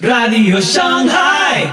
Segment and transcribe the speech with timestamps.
[0.00, 1.72] Radio Shanghai.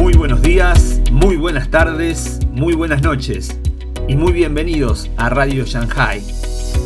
[0.00, 3.60] Muy buenos días, muy buenas tardes, muy buenas noches
[4.08, 6.22] y muy bienvenidos a Radio Shanghai.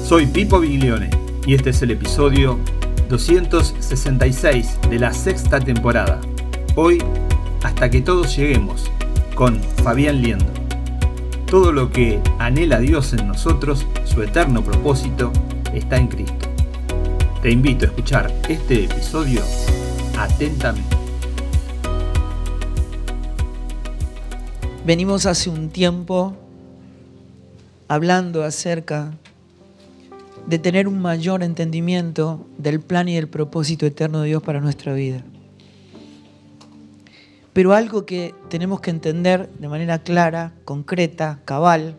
[0.05, 1.11] Soy Pipo Biglione
[1.47, 2.59] y este es el episodio
[3.09, 6.21] 266 de la sexta temporada.
[6.75, 6.99] Hoy,
[7.63, 8.91] hasta que todos lleguemos,
[9.37, 10.66] con Fabián Liendo.
[11.47, 15.32] Todo lo que anhela Dios en nosotros, su eterno propósito,
[15.73, 16.49] está en Cristo.
[17.41, 19.43] Te invito a escuchar este episodio
[20.18, 20.96] atentamente.
[24.85, 26.35] Venimos hace un tiempo
[27.87, 29.13] hablando acerca
[30.49, 34.95] de tener un mayor entendimiento del plan y del propósito eterno de Dios para nuestra
[34.95, 35.23] vida.
[37.56, 41.97] Pero algo que tenemos que entender de manera clara, concreta, cabal,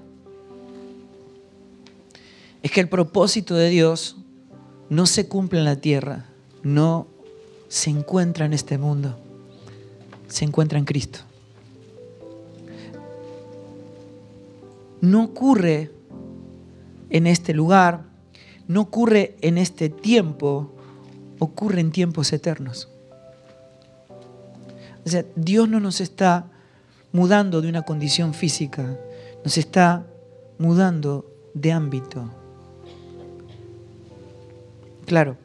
[2.62, 4.18] es que el propósito de Dios
[4.92, 6.28] no se cumple en la tierra,
[6.62, 7.08] no
[7.70, 9.18] se encuentra en este mundo,
[10.28, 11.22] se encuentra en Cristo.
[15.02, 15.90] No ocurre
[17.10, 18.04] en este lugar,
[18.68, 20.72] no ocurre en este tiempo,
[21.40, 22.90] ocurre en tiempos eternos.
[25.08, 26.52] O sea, Dios no nos está
[27.14, 29.00] mudando de una condición física,
[29.42, 30.06] nos está
[30.60, 32.30] mudando de ámbito.
[35.06, 35.38] Claro,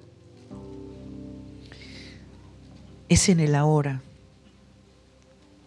[3.09, 4.03] es en el ahora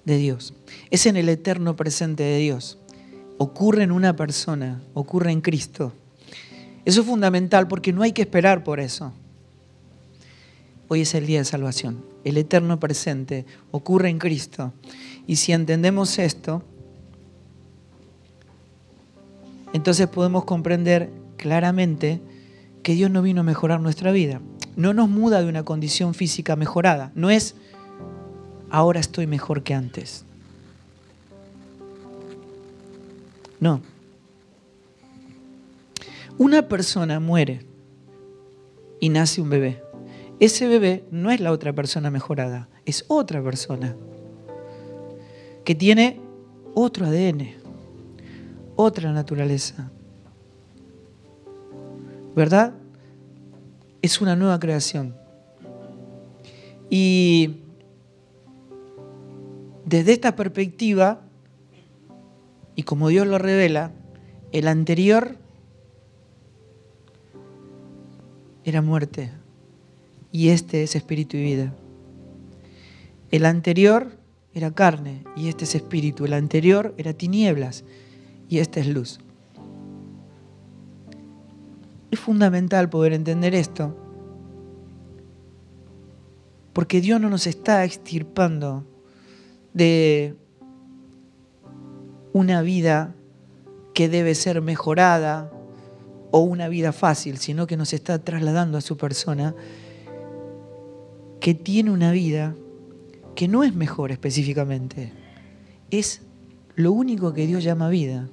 [0.03, 0.53] de Dios,
[0.91, 2.77] es en el eterno presente de Dios.
[3.37, 5.93] Ocurre en una persona, ocurre en Cristo.
[6.83, 9.13] Eso es fundamental porque no hay que esperar por eso.
[10.89, 12.14] Hoy es el día de salvación.
[12.25, 14.73] El eterno presente ocurre en Cristo.
[15.27, 16.63] Y si entendemos esto,
[19.73, 22.19] entonces podemos comprender claramente
[22.81, 24.41] que Dios no vino a mejorar nuestra vida.
[24.75, 27.11] No nos muda de una condición física mejorada.
[27.13, 27.55] No es
[28.71, 30.25] ahora estoy mejor que antes.
[33.59, 33.81] No.
[36.39, 37.65] Una persona muere
[38.99, 39.84] y nace un bebé
[40.39, 43.95] ese bebé no es la otra persona mejorada, es otra persona
[45.63, 46.19] que tiene
[46.73, 47.55] otro ADN,
[48.75, 49.91] otra naturaleza.
[52.35, 52.73] ¿Verdad?
[54.01, 55.15] Es una nueva creación.
[56.89, 57.61] Y
[59.85, 61.21] desde esta perspectiva,
[62.75, 63.91] y como Dios lo revela,
[64.51, 65.37] el anterior
[68.65, 69.31] era muerte,
[70.35, 71.73] y este es espíritu y vida.
[73.31, 74.17] El anterior
[74.53, 76.25] era carne y este es espíritu.
[76.25, 77.85] El anterior era tinieblas
[78.49, 79.21] y este es luz.
[82.11, 83.95] Es fundamental poder entender esto
[86.73, 88.85] porque Dios no nos está extirpando
[89.73, 90.35] de
[92.33, 93.15] una vida
[93.93, 95.49] que debe ser mejorada
[96.31, 99.55] o una vida fácil, sino que nos está trasladando a su persona
[101.45, 102.55] que tiene una vida
[103.35, 105.13] que no es mejor específicamente,
[105.91, 106.23] es
[106.73, 108.27] lo único que Dios llama vida.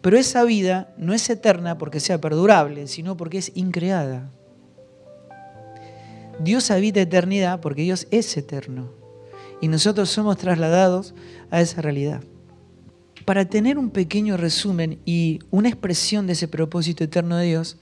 [0.00, 4.32] Pero esa vida no es eterna porque sea perdurable, sino porque es increada.
[6.40, 8.90] Dios habita eternidad porque Dios es eterno.
[9.60, 11.14] Y nosotros somos trasladados
[11.52, 12.20] a esa realidad.
[13.24, 17.78] Para tener un pequeño resumen y una expresión de ese propósito eterno de Dios,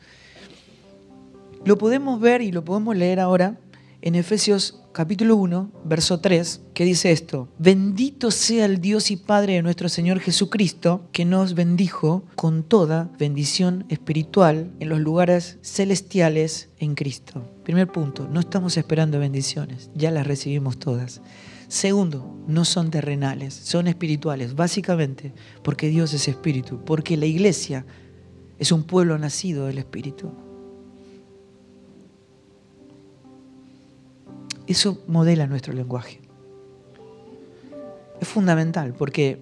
[1.65, 3.61] lo podemos ver y lo podemos leer ahora
[4.05, 9.55] en Efesios capítulo 1, verso 3, que dice esto, bendito sea el Dios y Padre
[9.55, 16.69] de nuestro Señor Jesucristo, que nos bendijo con toda bendición espiritual en los lugares celestiales
[16.79, 17.51] en Cristo.
[17.65, 21.23] Primer punto, no estamos esperando bendiciones, ya las recibimos todas.
[21.69, 25.33] Segundo, no son terrenales, son espirituales, básicamente
[25.63, 27.87] porque Dios es espíritu, porque la iglesia
[28.59, 30.44] es un pueblo nacido del espíritu.
[34.67, 36.21] Eso modela nuestro lenguaje.
[38.21, 39.41] Es fundamental porque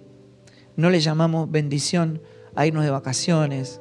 [0.76, 2.20] no le llamamos bendición
[2.54, 3.80] a irnos de vacaciones,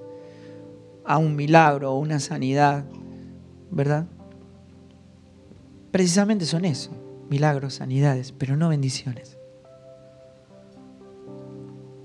[1.06, 2.86] a un milagro o una sanidad,
[3.72, 4.06] ¿verdad?
[5.92, 6.92] Precisamente son eso,
[7.30, 9.38] milagros, sanidades, pero no bendiciones.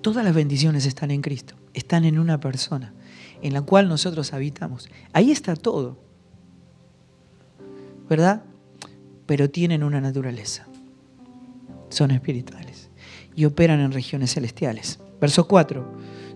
[0.01, 2.95] Todas las bendiciones están en Cristo, están en una persona,
[3.43, 4.89] en la cual nosotros habitamos.
[5.13, 5.99] Ahí está todo,
[8.09, 8.45] ¿verdad?
[9.27, 10.67] Pero tienen una naturaleza.
[11.89, 12.89] Son espirituales
[13.35, 14.99] y operan en regiones celestiales.
[15.21, 15.85] Verso 4.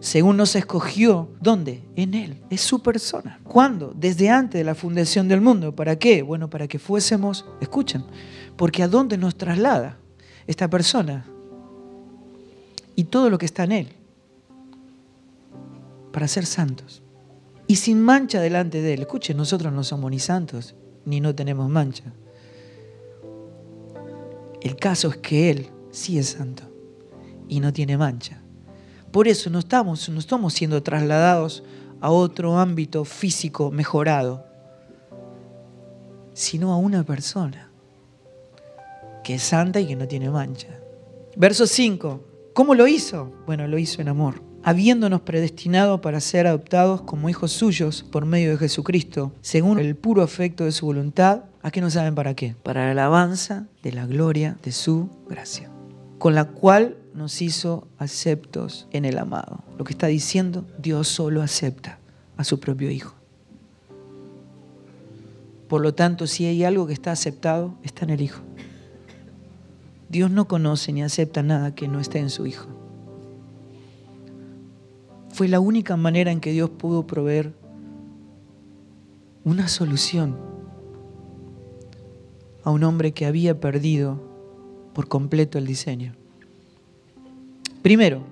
[0.00, 1.82] Según nos escogió, ¿dónde?
[1.94, 2.42] En Él.
[2.50, 3.38] Es su persona.
[3.44, 3.92] ¿Cuándo?
[3.94, 5.75] Desde antes de la fundación del mundo.
[5.75, 6.22] ¿Para qué?
[6.22, 8.04] Bueno, para que fuésemos, escuchen,
[8.56, 9.98] porque ¿a dónde nos traslada
[10.46, 11.26] esta persona?
[12.96, 13.88] Y todo lo que está en Él.
[16.12, 17.02] Para ser santos.
[17.66, 19.00] Y sin mancha delante de Él.
[19.00, 22.04] Escuchen, nosotros no somos ni santos, ni no tenemos mancha.
[24.60, 26.64] El caso es que Él sí es santo
[27.48, 28.42] y no tiene mancha.
[29.10, 31.64] Por eso no estamos, no estamos siendo trasladados
[32.00, 34.44] a otro ámbito físico mejorado,
[36.32, 37.70] sino a una persona
[39.24, 40.68] que es santa y que no tiene mancha.
[41.36, 42.24] Verso 5.
[42.54, 43.32] ¿Cómo lo hizo?
[43.46, 48.50] Bueno, lo hizo en amor, habiéndonos predestinado para ser adoptados como hijos suyos por medio
[48.50, 51.44] de Jesucristo, según el puro afecto de su voluntad.
[51.62, 52.54] ¿A qué no saben para qué?
[52.62, 55.70] Para la alabanza de la gloria de su gracia,
[56.18, 59.64] con la cual nos hizo aceptos en el amado.
[59.78, 61.98] Lo que está diciendo, Dios solo acepta
[62.36, 63.14] a su propio Hijo.
[65.68, 68.42] Por lo tanto, si hay algo que está aceptado, está en el Hijo.
[70.08, 72.80] Dios no conoce ni acepta nada que no esté en su Hijo.
[75.32, 77.53] Fue la única manera en que Dios pudo proveer
[79.44, 80.37] una solución
[82.62, 84.21] a un hombre que había perdido
[84.93, 86.15] por completo el diseño.
[87.82, 88.23] Primero,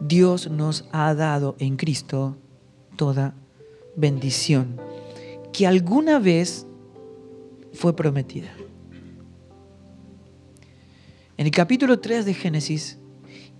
[0.00, 2.36] Dios nos ha dado en Cristo
[2.96, 3.34] toda
[3.96, 4.78] bendición
[5.52, 6.66] que alguna vez
[7.72, 8.50] fue prometida.
[11.38, 12.98] En el capítulo 3 de Génesis,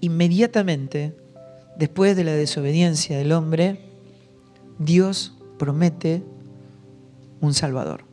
[0.00, 1.16] inmediatamente
[1.76, 3.80] después de la desobediencia del hombre,
[4.78, 6.22] Dios promete
[7.40, 8.04] un Salvador.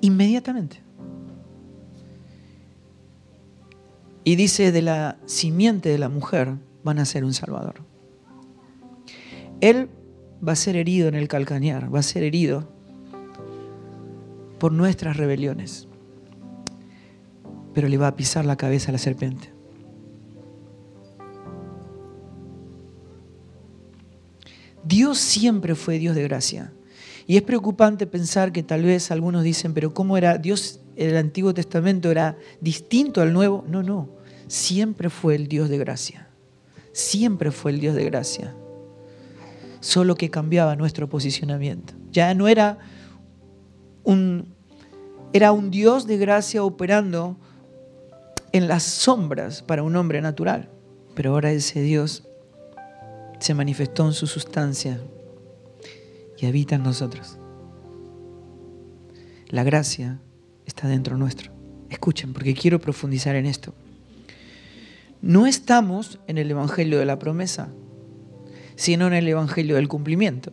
[0.00, 0.82] Inmediatamente.
[4.24, 7.74] Y dice, de la simiente de la mujer van a ser un Salvador.
[9.60, 9.88] Él
[10.46, 12.68] va a ser herido en el calcañar, va a ser herido
[14.58, 15.88] por nuestras rebeliones,
[17.74, 19.53] pero le va a pisar la cabeza a la serpiente.
[24.84, 26.72] Dios siempre fue Dios de gracia.
[27.26, 30.80] Y es preocupante pensar que tal vez algunos dicen, pero ¿cómo era Dios?
[30.96, 33.64] El Antiguo Testamento era distinto al Nuevo.
[33.66, 34.08] No, no.
[34.46, 36.28] Siempre fue el Dios de gracia.
[36.92, 38.54] Siempre fue el Dios de gracia.
[39.80, 41.94] Solo que cambiaba nuestro posicionamiento.
[42.12, 42.78] Ya no era
[44.04, 44.54] un,
[45.32, 47.36] era un Dios de gracia operando
[48.52, 50.68] en las sombras para un hombre natural.
[51.14, 52.28] Pero ahora ese Dios
[53.38, 55.00] se manifestó en su sustancia
[56.38, 57.38] y habita en nosotros.
[59.48, 60.20] La gracia
[60.66, 61.52] está dentro nuestro.
[61.90, 63.74] Escuchen, porque quiero profundizar en esto.
[65.22, 67.68] No estamos en el Evangelio de la promesa,
[68.76, 70.52] sino en el Evangelio del cumplimiento.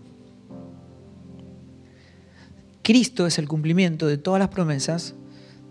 [2.84, 5.16] Cristo es el cumplimiento de todas las promesas,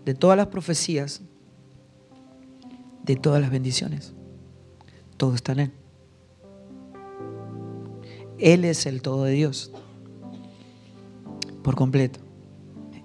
[0.05, 1.21] de todas las profecías,
[3.03, 4.13] de todas las bendiciones.
[5.17, 5.71] Todo está en Él.
[8.41, 9.71] Él es el todo de Dios
[11.63, 12.19] por completo.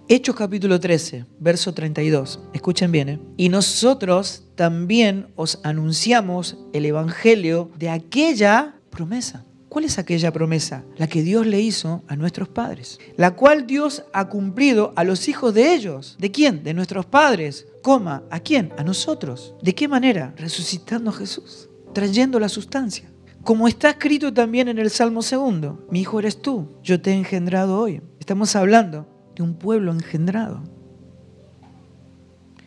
[0.09, 2.41] Hechos capítulo 13, verso 32.
[2.55, 3.09] Escuchen bien.
[3.09, 3.21] ¿eh?
[3.37, 9.45] Y nosotros también os anunciamos el Evangelio de aquella promesa.
[9.69, 10.85] ¿Cuál es aquella promesa?
[10.97, 12.99] La que Dios le hizo a nuestros padres.
[13.17, 16.17] La cual Dios ha cumplido a los hijos de ellos.
[16.19, 16.63] ¿De quién?
[16.63, 17.67] De nuestros padres.
[17.83, 18.73] Coma, ¿a quién?
[18.79, 19.55] A nosotros.
[19.61, 20.33] ¿De qué manera?
[20.39, 23.11] Resucitando a Jesús, trayendo la sustancia.
[23.47, 27.15] Como está escrito también en el Salmo segundo, mi hijo eres tú, yo te he
[27.15, 28.03] engendrado hoy.
[28.19, 30.65] Estamos hablando de un pueblo engendrado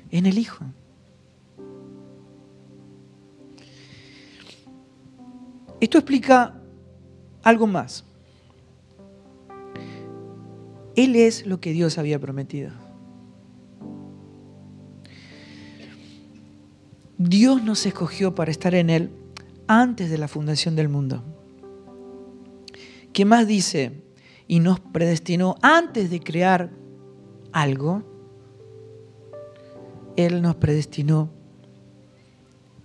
[0.09, 0.63] en el Hijo.
[5.81, 6.55] Esto explica
[7.43, 8.05] algo más.
[10.95, 12.71] Él es lo que Dios había prometido.
[17.17, 19.11] Dios nos escogió para estar en Él
[19.69, 21.23] antes de la fundación del mundo.
[23.13, 24.01] ¿Qué más dice?
[24.47, 26.71] Y nos predestinó antes de crear
[27.51, 28.01] algo.
[30.15, 31.29] Él nos predestinó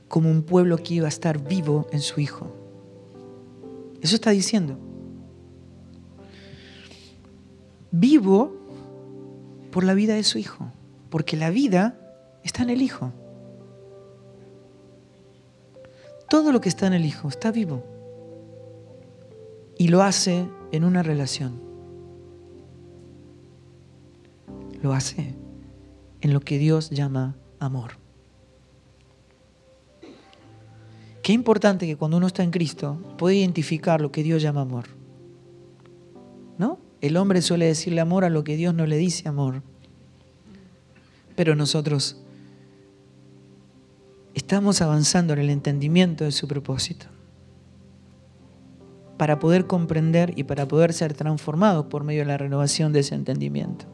[0.08, 2.54] como un pueblo que iba a estar vivo en su Hijo.
[4.02, 4.78] Eso está diciendo.
[7.92, 8.54] Vivo
[9.70, 10.70] por la vida de su Hijo,
[11.08, 11.98] porque la vida
[12.42, 13.10] está en el Hijo.
[16.28, 17.84] Todo lo que está en el Hijo está vivo.
[19.78, 21.60] Y lo hace en una relación.
[24.82, 25.34] Lo hace
[26.20, 27.92] en lo que Dios llama amor.
[31.22, 34.84] Qué importante que cuando uno está en Cristo puede identificar lo que Dios llama amor.
[36.58, 36.78] ¿No?
[37.00, 39.62] El hombre suele decirle amor a lo que Dios no le dice amor.
[41.34, 42.23] Pero nosotros
[44.34, 47.06] estamos avanzando en el entendimiento de su propósito
[49.16, 53.14] para poder comprender y para poder ser transformados por medio de la renovación de ese
[53.14, 53.86] entendimiento.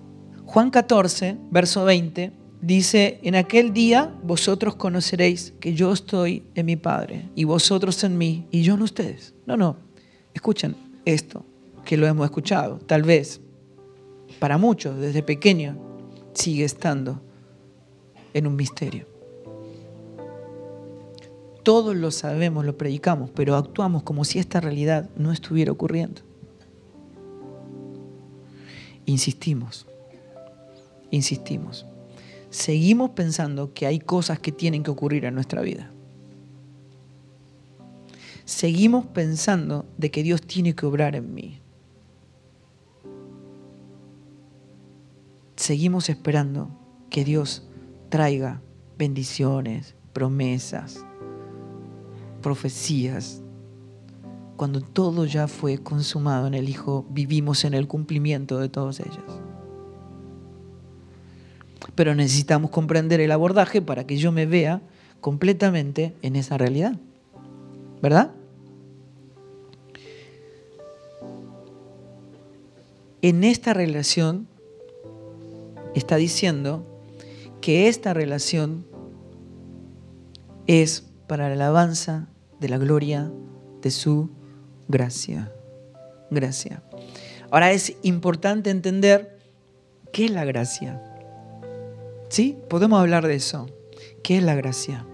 [0.47, 2.33] Juan 14, verso 20,
[2.63, 8.17] dice, en aquel día vosotros conoceréis que yo estoy en mi Padre y vosotros en
[8.17, 9.35] mí y yo en ustedes.
[9.47, 9.77] No, no,
[10.33, 11.45] escuchen esto,
[11.85, 13.41] que lo hemos escuchado, tal vez
[14.39, 15.77] para muchos desde pequeño
[16.33, 17.21] sigue estando
[18.33, 19.10] en un misterio.
[21.63, 26.23] Todos lo sabemos, lo predicamos, pero actuamos como si esta realidad no estuviera ocurriendo.
[29.05, 29.87] Insistimos,
[31.11, 31.87] insistimos.
[32.49, 35.91] Seguimos pensando que hay cosas que tienen que ocurrir en nuestra vida.
[38.45, 41.61] Seguimos pensando de que Dios tiene que obrar en mí.
[45.57, 46.71] Seguimos esperando
[47.11, 47.69] que Dios
[48.09, 48.63] traiga
[48.97, 51.05] bendiciones, promesas,
[52.41, 53.43] profecías,
[54.57, 59.25] cuando todo ya fue consumado en el Hijo, vivimos en el cumplimiento de todas ellas.
[61.95, 64.83] Pero necesitamos comprender el abordaje para que yo me vea
[65.21, 66.95] completamente en esa realidad.
[68.03, 68.33] ¿Verdad?
[73.23, 74.49] En esta relación
[75.95, 76.87] está diciendo
[77.61, 78.87] que esta relación
[80.67, 82.30] es para la alabanza
[82.61, 83.33] de la gloria
[83.83, 84.31] de su
[84.89, 85.53] gracia.
[86.31, 86.83] Gracia.
[87.51, 89.39] Ahora es importante entender
[90.13, 91.03] qué es la gracia.
[92.29, 92.57] ¿Sí?
[92.69, 93.67] Podemos hablar de eso.
[94.23, 95.07] ¿Qué es la gracia?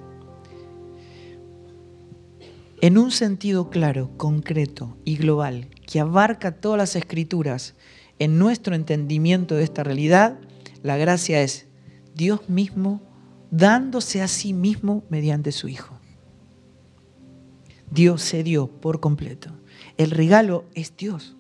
[2.83, 7.75] En un sentido claro, concreto y global, que abarca todas las escrituras,
[8.19, 10.39] en nuestro entendimiento de esta realidad,
[10.83, 11.67] la gracia es
[12.15, 13.01] Dios mismo
[13.51, 15.99] dándose a sí mismo mediante su Hijo.
[17.91, 19.51] Dios se dio por completo.
[19.97, 21.37] El regalo es Dios.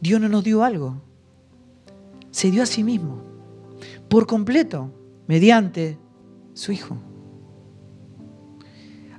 [0.00, 1.02] Dios no nos dio algo.
[2.30, 3.22] Se dio a sí mismo.
[4.08, 4.92] Por completo.
[5.26, 5.98] Mediante
[6.54, 6.96] su Hijo.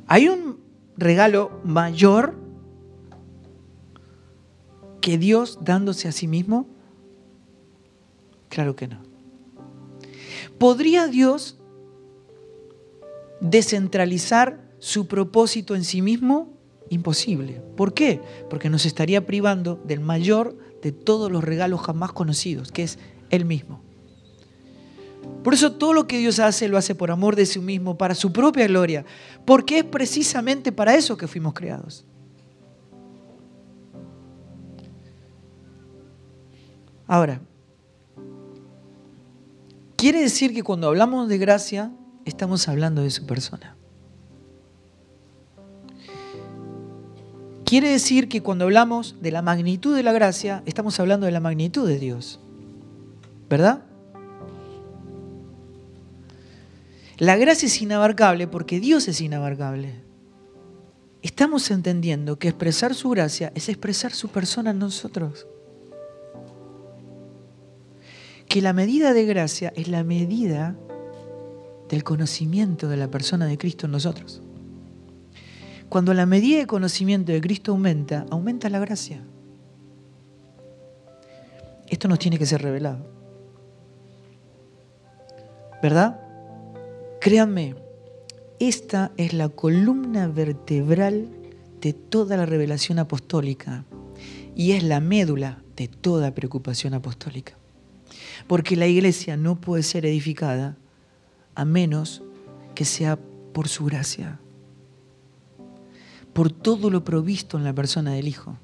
[0.08, 0.60] ¿Hay un
[0.98, 2.36] regalo mayor
[5.02, 6.68] que Dios dándose a sí mismo?
[8.50, 9.02] Claro que no.
[10.58, 11.60] ¿Podría Dios
[13.40, 16.58] descentralizar su propósito en sí mismo?
[16.90, 17.62] Imposible.
[17.78, 18.22] ¿Por qué?
[18.50, 22.98] Porque nos estaría privando del mayor de todos los regalos jamás conocidos, que es
[23.30, 23.82] Él mismo.
[25.44, 28.16] Por eso todo lo que Dios hace lo hace por amor de sí mismo, para
[28.16, 29.06] su propia gloria,
[29.46, 32.06] porque es precisamente para eso que fuimos creados.
[37.08, 37.42] Ahora,
[39.96, 41.92] quiere decir que cuando hablamos de gracia,
[42.26, 43.79] estamos hablando de su persona.
[47.70, 51.40] Quiere decir que cuando hablamos de la magnitud de la gracia, estamos hablando de la
[51.40, 52.40] magnitud de Dios.
[53.48, 53.84] ¿Verdad?
[57.20, 59.94] La gracia es inabarcable porque Dios es inabarcable.
[61.22, 65.46] Estamos entendiendo que expresar su gracia es expresar su persona en nosotros.
[68.48, 70.76] Que la medida de gracia es la medida
[71.88, 74.42] del conocimiento de la persona de Cristo en nosotros.
[75.90, 79.24] Cuando la medida de conocimiento de Cristo aumenta, aumenta la gracia.
[81.88, 83.08] Esto nos tiene que ser revelado.
[85.82, 86.22] ¿Verdad?
[87.20, 87.76] Créanme,
[88.60, 91.28] esta es la columna vertebral
[91.82, 93.86] de toda la revelación apostólica
[94.56, 97.58] y es la médula de toda preocupación apostólica.
[98.46, 100.78] Porque la iglesia no puede ser edificada
[101.56, 102.22] a menos
[102.76, 103.18] que sea
[103.54, 104.40] por su gracia
[106.40, 108.56] por todo lo provisto en la persona del Hijo.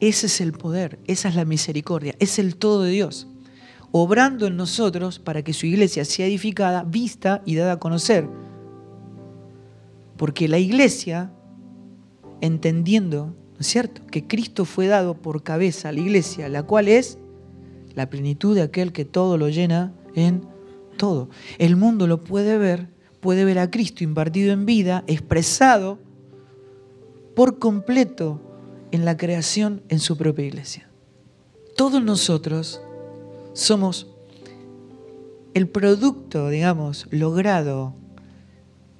[0.00, 3.26] Ese es el poder, esa es la misericordia, es el todo de Dios,
[3.90, 8.28] obrando en nosotros para que su iglesia sea edificada, vista y dada a conocer.
[10.18, 11.32] Porque la iglesia,
[12.42, 16.86] entendiendo, ¿no es cierto?, que Cristo fue dado por cabeza a la iglesia, la cual
[16.86, 17.16] es
[17.94, 20.42] la plenitud de aquel que todo lo llena en
[20.98, 21.30] todo.
[21.56, 22.94] El mundo lo puede ver
[23.26, 25.98] puede ver a Cristo impartido en vida, expresado
[27.34, 28.40] por completo
[28.92, 30.88] en la creación en su propia iglesia.
[31.76, 32.80] Todos nosotros
[33.52, 34.06] somos
[35.54, 37.96] el producto, digamos, logrado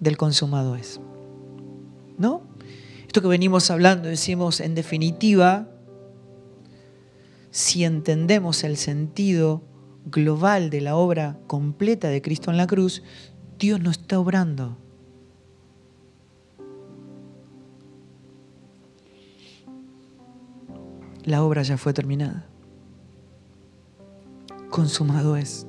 [0.01, 1.01] del consumado es.
[2.19, 2.43] ¿No?
[3.07, 5.69] Esto que venimos hablando, decimos, en definitiva,
[7.53, 9.63] si entendemos el sentido
[10.05, 13.05] global de la obra completa de Cristo en la cruz,
[13.59, 14.77] Dios no está obrando.
[21.25, 22.47] La obra ya fue terminada.
[24.71, 25.67] Consumado es.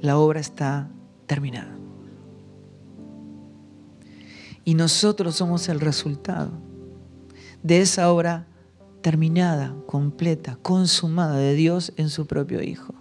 [0.00, 0.88] La obra está
[1.26, 1.76] terminada.
[4.64, 6.52] Y nosotros somos el resultado
[7.62, 8.46] de esa obra
[9.02, 12.94] terminada, completa, consumada de Dios en su propio Hijo.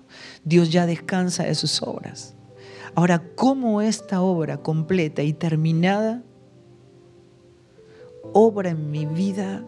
[0.44, 2.36] Dios ya descansa de sus obras.
[2.94, 6.24] Ahora, ¿cómo esta obra completa y terminada
[8.34, 9.64] obra en mi vida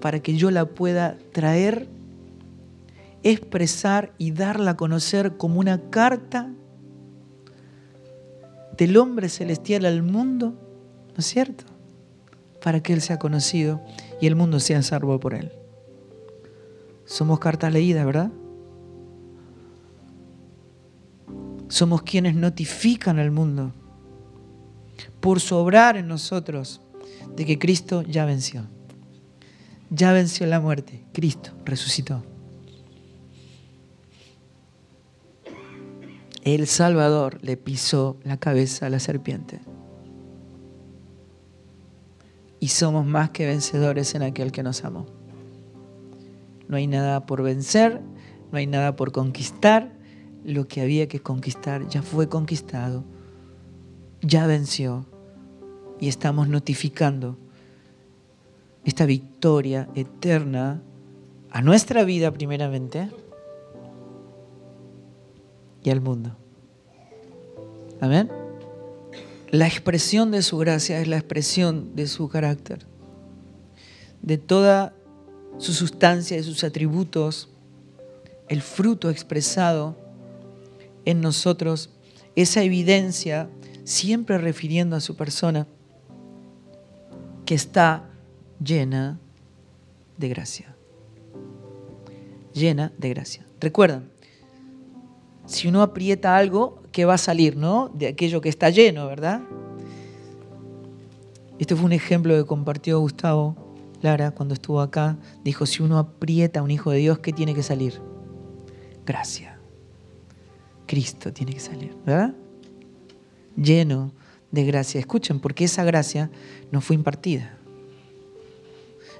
[0.00, 1.88] para que yo la pueda traer,
[3.22, 6.50] expresar y darla a conocer como una carta
[8.76, 10.54] del hombre celestial al mundo?
[11.08, 11.64] ¿No es cierto?
[12.62, 13.80] Para que Él sea conocido
[14.20, 15.52] y el mundo sea salvo por Él.
[17.06, 18.30] Somos cartas leídas, ¿verdad?
[21.70, 23.72] Somos quienes notifican al mundo
[25.20, 26.82] por sobrar en nosotros
[27.36, 28.66] de que Cristo ya venció.
[29.88, 31.04] Ya venció la muerte.
[31.12, 32.22] Cristo resucitó.
[36.42, 39.60] El Salvador le pisó la cabeza a la serpiente
[42.58, 45.06] y somos más que vencedores en aquel que nos amó.
[46.68, 48.00] No hay nada por vencer,
[48.50, 49.99] no hay nada por conquistar.
[50.44, 53.04] Lo que había que conquistar ya fue conquistado,
[54.22, 55.06] ya venció
[56.00, 57.36] y estamos notificando
[58.84, 60.82] esta victoria eterna
[61.50, 63.10] a nuestra vida primeramente
[65.82, 66.36] y al mundo.
[68.00, 68.30] Amén.
[69.50, 72.86] La expresión de su gracia es la expresión de su carácter,
[74.22, 74.94] de toda
[75.58, 77.48] su sustancia, de sus atributos,
[78.48, 79.96] el fruto expresado
[81.04, 81.90] en nosotros,
[82.36, 83.48] esa evidencia
[83.84, 85.66] siempre refiriendo a su persona,
[87.44, 88.08] que está
[88.62, 89.18] llena
[90.16, 90.76] de gracia.
[92.52, 93.44] Llena de gracia.
[93.60, 94.10] Recuerdan,
[95.46, 97.90] si uno aprieta algo, ¿qué va a salir, no?
[97.92, 99.40] De aquello que está lleno, ¿verdad?
[101.58, 103.56] Este fue un ejemplo que compartió Gustavo
[104.00, 105.18] Lara cuando estuvo acá.
[105.44, 108.00] Dijo, si uno aprieta a un hijo de Dios, ¿qué tiene que salir?
[109.04, 109.49] Gracia.
[110.90, 112.34] Cristo tiene que salir, ¿verdad?
[113.56, 114.12] Lleno
[114.50, 114.98] de gracia.
[114.98, 116.30] Escuchen, porque esa gracia
[116.72, 117.56] no fue impartida.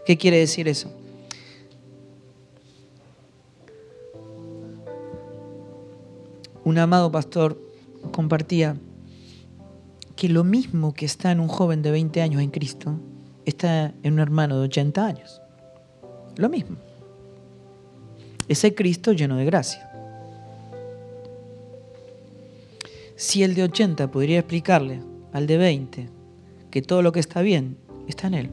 [0.04, 0.92] ¿Qué quiere decir eso?
[6.64, 7.60] un amado pastor
[8.12, 8.76] compartía
[10.14, 12.98] que lo mismo que está en un joven de 20 años en Cristo,
[13.44, 15.40] está en un hermano de 80 años.
[16.36, 16.76] Lo mismo.
[18.46, 19.89] Ese Cristo lleno de gracia.
[23.20, 25.02] Si el de 80 podría explicarle
[25.34, 26.08] al de 20
[26.70, 27.76] que todo lo que está bien
[28.08, 28.50] está en él.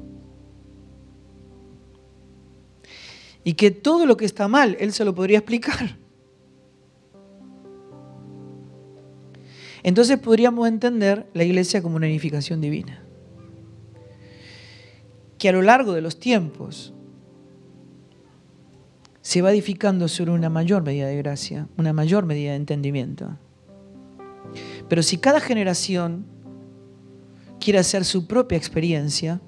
[3.46, 5.98] Y que todo lo que está mal, él se lo podría explicar.
[9.84, 13.02] Entonces podríamos entender la iglesia como una edificación divina.
[15.38, 16.94] Que a lo largo de los tiempos
[19.22, 23.38] se va edificando sobre una mayor medida de gracia, una mayor medida de entendimiento.
[24.88, 26.26] Pero si cada generación
[27.60, 29.42] quiere hacer su propia experiencia,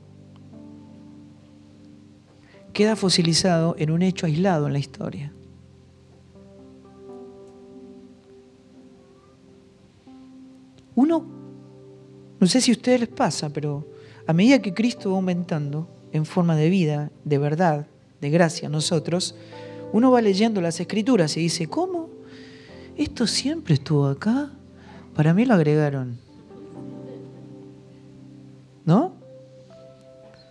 [2.73, 5.33] queda fosilizado en un hecho aislado en la historia.
[10.99, 11.25] uno,
[12.41, 13.87] no sé si a ustedes les pasa, pero
[14.27, 17.87] a medida que Cristo va aumentando en forma de vida, de verdad,
[18.19, 19.33] de gracia a nosotros,
[19.93, 22.09] uno va leyendo las escrituras y dice, ¿cómo?
[22.97, 24.51] ¿Esto siempre estuvo acá?
[25.15, 26.19] Para mí lo agregaron.
[28.85, 29.15] ¿No?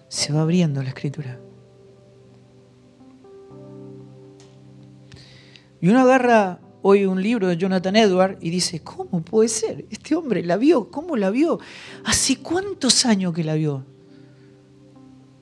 [0.08, 1.38] Se va abriendo la escritura.
[5.80, 9.86] Y uno agarra hoy un libro de Jonathan Edward y dice, ¿cómo puede ser?
[9.90, 11.60] Este hombre la vio, ¿cómo la vio?
[12.04, 13.84] ¿Hace cuántos años que la vio?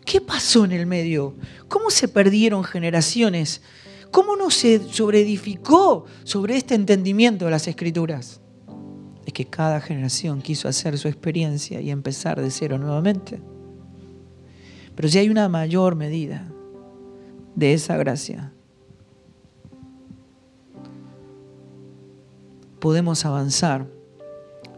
[0.05, 1.35] ¿Qué pasó en el medio?
[1.69, 3.63] ¿Cómo se perdieron generaciones?
[4.11, 8.41] ¿Cómo no se sobreedificó sobre este entendimiento de las escrituras?
[9.27, 13.41] Es que cada generación quiso hacer su experiencia y empezar de cero nuevamente.
[14.95, 16.51] Pero si hay una mayor medida
[17.55, 18.53] de esa gracia,
[22.79, 23.89] podemos avanzar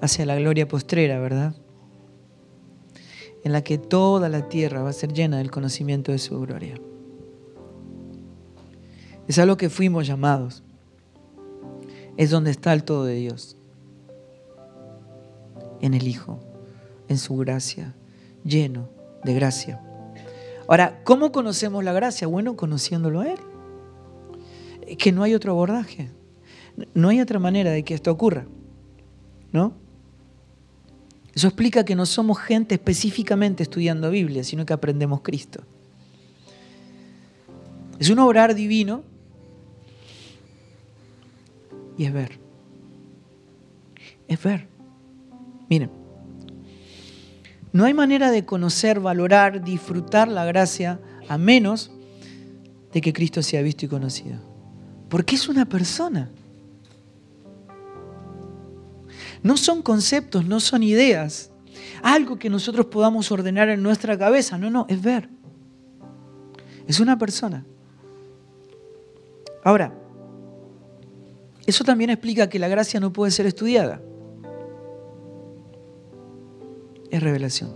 [0.00, 1.54] hacia la gloria postrera, ¿verdad?
[3.44, 6.74] En la que toda la tierra va a ser llena del conocimiento de su gloria.
[9.28, 10.64] Es a lo que fuimos llamados.
[12.16, 13.57] Es donde está el todo de Dios.
[15.80, 16.40] En el Hijo,
[17.08, 17.94] en su gracia,
[18.44, 18.88] lleno
[19.24, 19.80] de gracia.
[20.66, 22.26] Ahora, ¿cómo conocemos la gracia?
[22.26, 23.38] Bueno, conociéndolo a Él.
[24.98, 26.10] Que no hay otro abordaje.
[26.94, 28.46] No hay otra manera de que esto ocurra.
[29.52, 29.72] ¿No?
[31.34, 35.62] Eso explica que no somos gente específicamente estudiando Biblia, sino que aprendemos Cristo.
[37.98, 39.02] Es un obrar divino
[41.96, 42.38] y es ver.
[44.26, 44.68] Es ver.
[45.68, 45.90] Miren,
[47.72, 51.90] no hay manera de conocer, valorar, disfrutar la gracia a menos
[52.92, 54.38] de que Cristo sea visto y conocido.
[55.08, 56.30] Porque es una persona.
[59.42, 61.50] No son conceptos, no son ideas.
[62.02, 64.58] Algo que nosotros podamos ordenar en nuestra cabeza.
[64.58, 65.28] No, no, es ver.
[66.86, 67.64] Es una persona.
[69.62, 69.92] Ahora,
[71.66, 74.00] eso también explica que la gracia no puede ser estudiada.
[77.10, 77.70] Es revelación.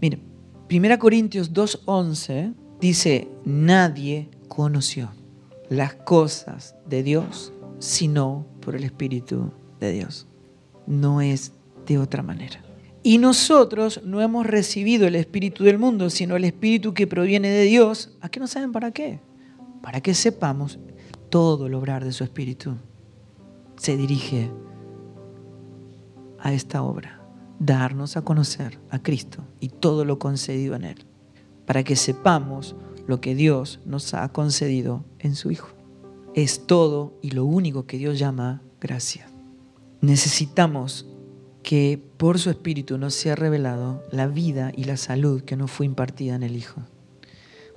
[0.00, 0.22] Miren,
[0.70, 5.10] 1 Corintios 2.11 dice, nadie conoció
[5.68, 10.26] las cosas de Dios sino por el Espíritu de Dios.
[10.86, 11.52] No es
[11.86, 12.62] de otra manera.
[13.02, 17.62] Y nosotros no hemos recibido el Espíritu del mundo, sino el Espíritu que proviene de
[17.62, 18.16] Dios.
[18.20, 19.20] ¿A qué no saben para qué?
[19.82, 20.78] Para que sepamos
[21.28, 22.76] todo el obrar de su Espíritu
[23.76, 24.50] se dirige
[26.40, 27.15] a esta obra,
[27.58, 31.06] darnos a conocer a Cristo y todo lo concedido en Él,
[31.66, 35.68] para que sepamos lo que Dios nos ha concedido en su Hijo.
[36.34, 39.28] Es todo y lo único que Dios llama gracia.
[40.00, 41.06] Necesitamos
[41.62, 45.86] que por su Espíritu nos sea revelado la vida y la salud que nos fue
[45.86, 46.82] impartida en el Hijo.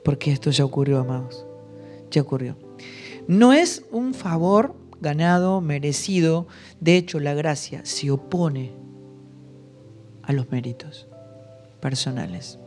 [0.03, 1.45] Porque esto ya ocurrió, amados.
[2.11, 2.57] Ya ocurrió.
[3.27, 6.47] No es un favor ganado, merecido.
[6.79, 8.78] De hecho, la gracia se opone
[10.29, 11.07] a los méritos
[11.81, 12.59] personales.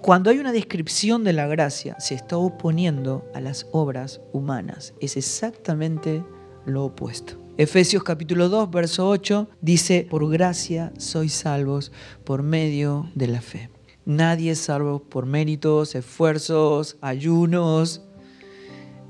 [0.00, 4.94] Cuando hay una descripción de la gracia, se está oponiendo a las obras humanas.
[5.00, 6.22] Es exactamente
[6.64, 7.34] lo opuesto.
[7.56, 11.90] Efesios capítulo 2, verso 8 dice, por gracia sois salvos
[12.22, 13.68] por medio de la fe.
[14.04, 18.02] Nadie es salvo por méritos, esfuerzos, ayunos,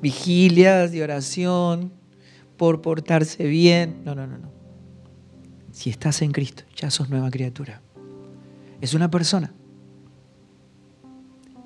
[0.01, 1.93] vigilias de oración,
[2.57, 4.01] por portarse bien.
[4.07, 4.56] No, no, no, no.
[5.77, 7.83] Si estás en Cristo, ya sos nueva criatura.
[8.81, 9.53] Es una persona.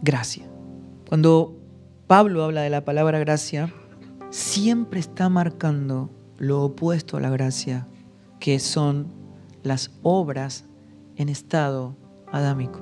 [0.02, 0.50] Gracia.
[1.08, 1.56] Cuando
[2.08, 3.72] Pablo habla de la palabra gracia,
[4.30, 7.86] siempre está marcando lo opuesto a la gracia,
[8.40, 9.06] que son
[9.62, 10.64] las obras
[11.14, 11.96] en estado
[12.32, 12.80] adámico.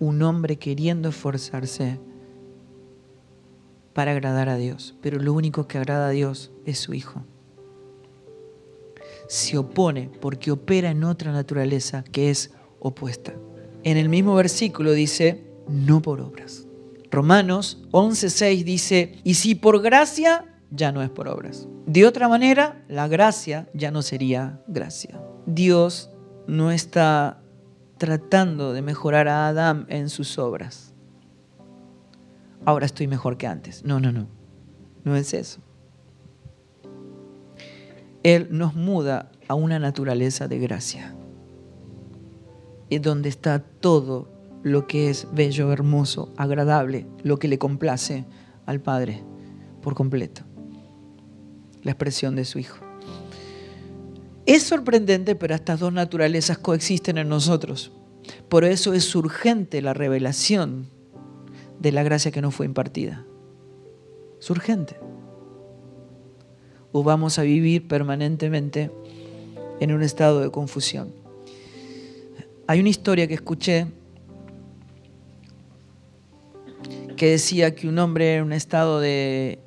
[0.00, 2.00] Un hombre queriendo esforzarse
[3.92, 7.22] para agradar a Dios, pero lo único que agrada a Dios es su Hijo.
[9.28, 13.34] Se opone porque opera en otra naturaleza que es opuesta.
[13.82, 16.66] En el mismo versículo dice, no por obras.
[17.10, 21.68] Romanos 11:6 dice, y si por gracia, ya no es por obras.
[21.86, 25.20] De otra manera, la gracia ya no sería gracia.
[25.46, 26.10] Dios
[26.46, 27.40] no está
[27.98, 30.96] tratando de mejorar a Adán en sus obras
[32.66, 33.82] ahora estoy mejor que antes.
[33.84, 34.26] No, no, no.
[35.04, 35.60] No es eso.
[38.26, 41.14] Él nos muda a una naturaleza de gracia,
[42.90, 44.28] en donde está todo
[44.64, 48.24] lo que es bello, hermoso, agradable, lo que le complace
[48.66, 49.22] al Padre
[49.80, 50.42] por completo.
[51.84, 52.78] La expresión de su Hijo.
[54.44, 57.92] Es sorprendente, pero estas dos naturalezas coexisten en nosotros.
[58.48, 60.90] Por eso es urgente la revelación
[61.78, 63.24] de la gracia que nos fue impartida.
[64.40, 65.05] Es urgente.
[66.98, 68.90] O vamos a vivir permanentemente
[69.80, 71.12] en un estado de confusión.
[72.66, 73.86] Hay una historia que escuché
[77.18, 79.58] que decía que un hombre en un estado de,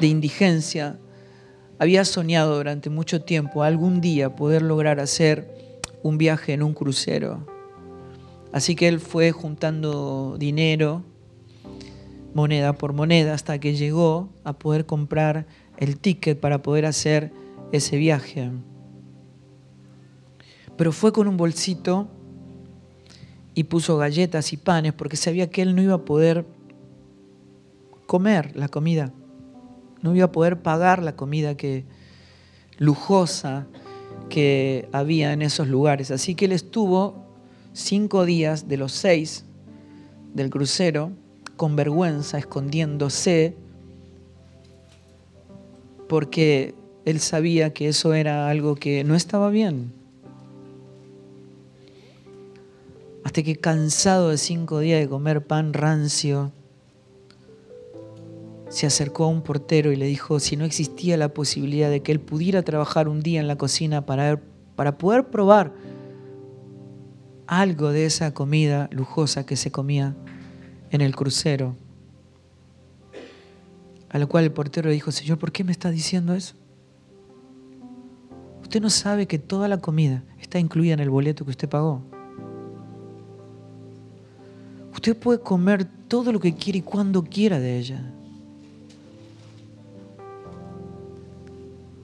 [0.00, 0.98] de indigencia
[1.78, 7.46] había soñado durante mucho tiempo algún día poder lograr hacer un viaje en un crucero
[8.52, 11.04] Así que él fue juntando dinero,
[12.34, 15.46] moneda por moneda, hasta que llegó a poder comprar
[15.82, 17.32] el ticket para poder hacer
[17.72, 18.52] ese viaje.
[20.76, 22.06] Pero fue con un bolsito
[23.52, 26.46] y puso galletas y panes porque sabía que él no iba a poder
[28.06, 29.12] comer la comida,
[30.02, 31.84] no iba a poder pagar la comida que
[32.78, 33.66] lujosa
[34.28, 36.12] que había en esos lugares.
[36.12, 37.26] Así que él estuvo
[37.72, 39.46] cinco días de los seis
[40.32, 41.10] del crucero
[41.56, 43.56] con vergüenza, escondiéndose,
[46.12, 46.74] porque
[47.06, 49.94] él sabía que eso era algo que no estaba bien.
[53.24, 56.52] Hasta que cansado de cinco días de comer pan rancio,
[58.68, 62.12] se acercó a un portero y le dijo si no existía la posibilidad de que
[62.12, 64.38] él pudiera trabajar un día en la cocina para,
[64.76, 65.72] para poder probar
[67.46, 70.14] algo de esa comida lujosa que se comía
[70.90, 71.74] en el crucero.
[74.12, 76.54] A lo cual el portero le dijo, Señor, ¿por qué me está diciendo eso?
[78.60, 82.02] Usted no sabe que toda la comida está incluida en el boleto que usted pagó.
[84.92, 88.12] Usted puede comer todo lo que quiere y cuando quiera de ella.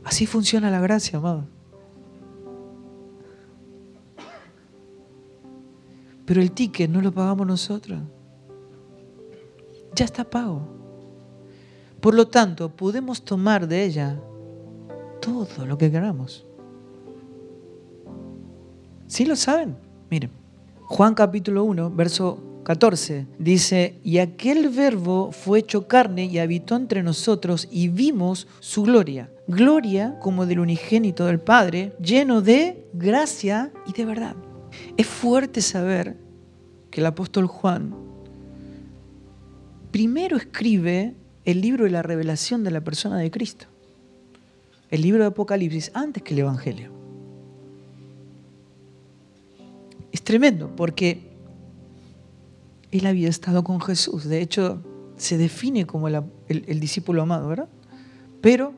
[0.03, 1.47] Así funciona la gracia, amado.
[6.25, 8.01] Pero el ticket no lo pagamos nosotros.
[9.95, 10.78] Ya está pago.
[12.01, 14.21] Por lo tanto, podemos tomar de ella
[15.21, 16.47] todo lo que queramos.
[19.07, 19.77] ¿Sí lo saben?
[20.11, 20.31] Miren,
[20.83, 27.03] Juan capítulo 1, verso 14, dice, y aquel verbo fue hecho carne y habitó entre
[27.03, 29.31] nosotros y vimos su gloria.
[29.47, 34.37] Gloria como del unigénito del Padre, lleno de gracia y de verdad.
[34.97, 36.17] Es fuerte saber
[36.91, 37.95] que el apóstol Juan
[39.91, 41.15] primero escribe
[41.49, 43.65] el libro de la revelación de la persona de Cristo.
[44.91, 46.91] El libro de Apocalipsis antes que el Evangelio.
[50.13, 51.31] Es tremendo porque
[52.91, 54.25] él había estado con Jesús.
[54.25, 54.83] De hecho,
[55.17, 57.69] se define como el, el discípulo amado, ¿verdad?
[58.43, 58.75] Pero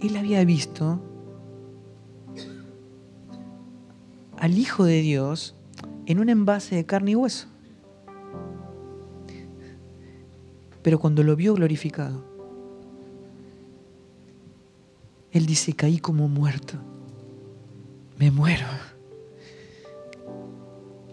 [0.00, 1.00] él había visto
[4.36, 5.54] al Hijo de Dios
[6.06, 7.53] en un envase de carne y hueso.
[10.84, 12.22] Pero cuando lo vio glorificado,
[15.32, 16.74] él dice, caí como muerto,
[18.18, 18.66] me muero.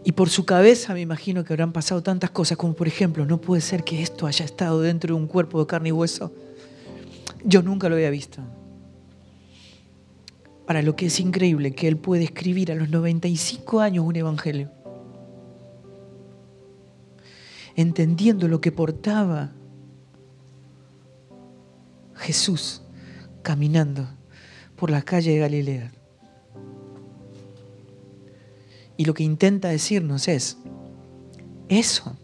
[0.03, 3.39] Y por su cabeza me imagino que habrán pasado tantas cosas como por ejemplo, no
[3.39, 6.33] puede ser que esto haya estado dentro de un cuerpo de carne y hueso.
[7.45, 8.41] Yo nunca lo había visto.
[10.67, 14.69] Para lo que es increíble que él puede escribir a los 95 años un evangelio.
[17.77, 19.53] Entendiendo lo que portaba
[22.21, 22.83] Jesús
[23.41, 24.07] caminando
[24.75, 25.91] por la calle de Galilea.
[28.95, 30.57] Y lo que intenta decirnos es,
[31.67, 32.15] eso,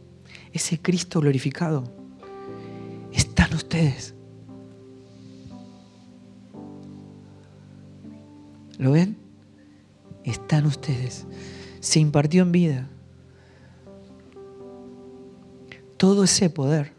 [0.54, 1.92] ese Cristo glorificado,
[3.12, 4.14] están ustedes.
[8.78, 9.18] ¿Lo ven?
[10.24, 11.26] Están ustedes.
[11.80, 12.90] Se impartió en vida.
[15.98, 16.94] Todo ese poder,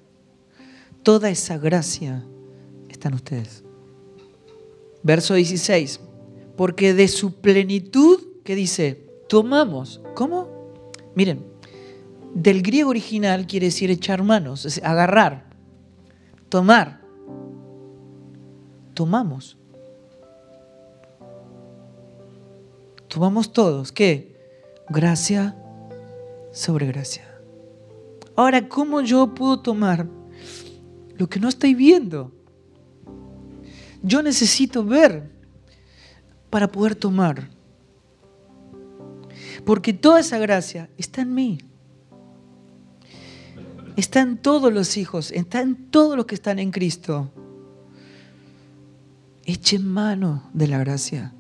[1.05, 2.25] toda esa gracia
[2.99, 3.65] están ustedes.
[5.03, 6.01] Verso 16.
[6.57, 9.09] Porque de su plenitud, ¿qué dice?
[9.29, 10.01] tomamos.
[10.15, 10.49] ¿Cómo?
[11.15, 11.45] Miren,
[12.35, 15.51] del griego original quiere decir echar manos, agarrar,
[16.49, 17.01] tomar.
[18.95, 19.57] Tomamos.
[23.07, 23.93] Tomamos todos.
[23.93, 24.37] ¿Qué?
[24.89, 25.57] Gracia
[26.53, 27.25] sobre gracia.
[28.35, 30.09] Ahora, ¿cómo yo puedo tomar
[31.17, 32.33] lo que no estoy viendo?
[34.03, 35.31] Yo necesito ver
[36.51, 37.51] para poder tomar.
[39.65, 41.59] Porque toda esa gracia está en mí.
[43.97, 47.33] Está en todos los hijos, está en todos los que están en Cristo.
[49.45, 51.33] Echen mano de la gracia.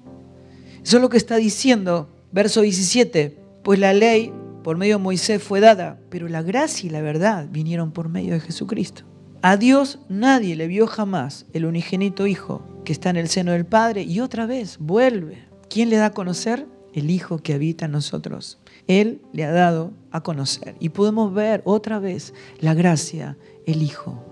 [0.83, 3.39] Eso es lo que está diciendo, verso 17.
[3.63, 4.33] Pues la ley
[4.65, 8.35] por medio de Moisés fue dada, pero la gracia y la verdad vinieron por medio
[8.35, 9.05] de Jesucristo.
[9.43, 13.67] A Dios nadie le vio jamás el unigénito Hijo que está en el seno del
[13.67, 15.45] Padre y otra vez vuelve.
[15.69, 16.67] ¿Quién le da a conocer?
[16.99, 18.59] el Hijo que habita en nosotros.
[18.87, 20.75] Él le ha dado a conocer.
[20.81, 24.23] Y podemos ver otra vez la gracia, el Hijo,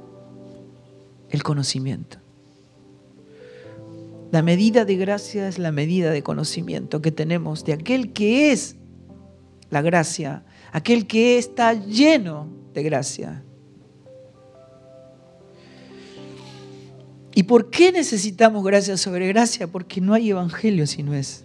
[1.31, 2.19] el conocimiento.
[4.33, 8.77] La medida de gracia es la medida de conocimiento que tenemos de aquel que es
[9.71, 13.45] la gracia, aquel que está lleno de gracia.
[17.37, 19.67] ¿Y por qué necesitamos gracia sobre gracia?
[19.67, 21.45] Porque no hay evangelio si no es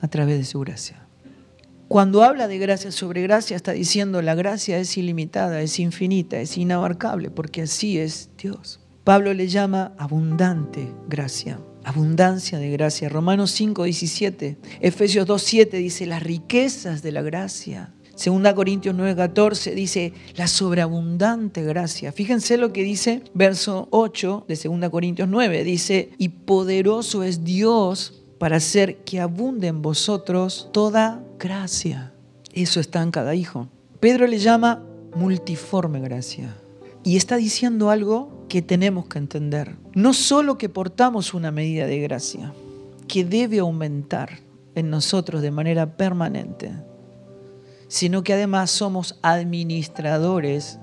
[0.00, 1.06] a través de su gracia.
[1.86, 6.58] Cuando habla de gracia sobre gracia, está diciendo la gracia es ilimitada, es infinita, es
[6.58, 8.80] inabarcable, porque así es Dios.
[9.04, 13.08] Pablo le llama abundante gracia, abundancia de gracia.
[13.08, 17.94] Romanos 5, 17, Efesios 2, 7 dice las riquezas de la gracia.
[18.14, 22.12] Segunda Corintios 9, 14 dice la sobreabundante gracia.
[22.12, 25.64] Fíjense lo que dice verso 8 de Segunda Corintios 9.
[25.64, 32.12] Dice, y poderoso es Dios para hacer que abunde en vosotros toda gracia.
[32.52, 33.68] Eso está en cada hijo.
[34.00, 34.82] Pedro le llama
[35.14, 36.56] multiforme gracia.
[37.04, 39.76] Y está diciendo algo que tenemos que entender.
[39.94, 42.52] No solo que portamos una medida de gracia,
[43.08, 44.40] que debe aumentar
[44.74, 46.72] en nosotros de manera permanente,
[47.92, 50.78] sino que además somos administradores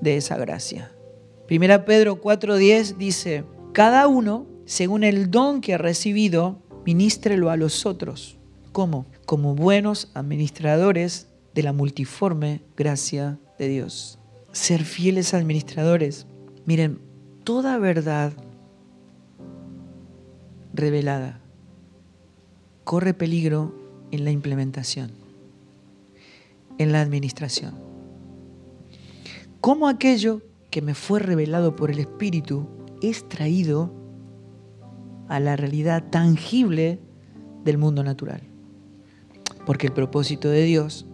[0.00, 0.90] de esa gracia.
[1.46, 7.84] Primera Pedro 4:10 dice, cada uno, según el don que ha recibido, ministrelo a los
[7.84, 8.38] otros.
[8.72, 9.04] ¿Cómo?
[9.26, 14.18] Como buenos administradores de la multiforme gracia de Dios
[14.52, 16.26] ser fieles administradores.
[16.64, 17.00] Miren,
[17.44, 18.32] toda verdad
[20.72, 21.40] revelada
[22.84, 23.74] corre peligro
[24.10, 25.12] en la implementación,
[26.78, 27.74] en la administración.
[29.60, 32.68] ¿Cómo aquello que me fue revelado por el Espíritu
[33.02, 33.92] es traído
[35.28, 37.00] a la realidad tangible
[37.64, 38.42] del mundo natural?
[39.66, 41.06] Porque el propósito de Dios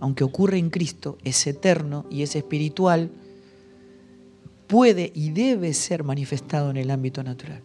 [0.00, 3.10] aunque ocurre en Cristo, es eterno y es espiritual,
[4.66, 7.62] puede y debe ser manifestado en el ámbito natural.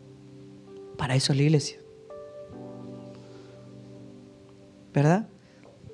[0.97, 1.77] Para eso es la iglesia.
[4.93, 5.27] ¿Verdad?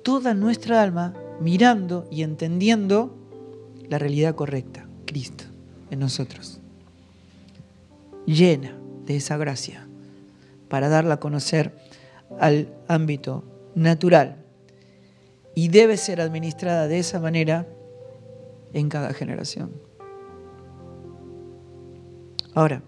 [0.02, 3.16] Toda nuestra alma mirando y entendiendo
[3.88, 5.44] la realidad correcta, Cristo,
[5.90, 6.60] en nosotros.
[8.26, 9.86] Llena de esa gracia
[10.68, 11.74] para darla a conocer
[12.38, 14.44] al ámbito natural
[15.54, 17.66] y debe ser administrada de esa manera
[18.72, 19.72] en cada generación.
[22.54, 22.82] Ahora,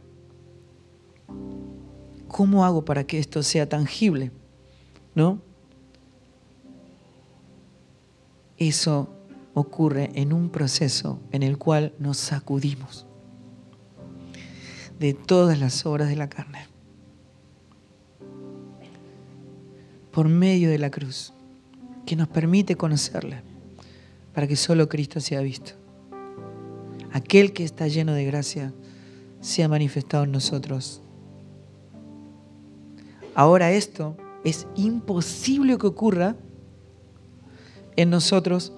[2.29, 4.31] ¿cómo hago para que esto sea tangible?
[5.15, 5.41] ¿No?
[8.61, 9.09] Eso
[9.55, 13.07] ocurre en un proceso en el cual nos sacudimos
[14.99, 16.67] de todas las obras de la carne
[20.13, 21.33] por medio de la cruz
[22.05, 23.43] que nos permite conocerle,
[24.35, 25.73] para que solo Cristo sea visto.
[27.13, 28.75] Aquel que está lleno de gracia
[29.41, 31.01] sea manifestado en nosotros.
[33.35, 36.37] Ahora esto es imposible que ocurra
[38.03, 38.73] en nosotros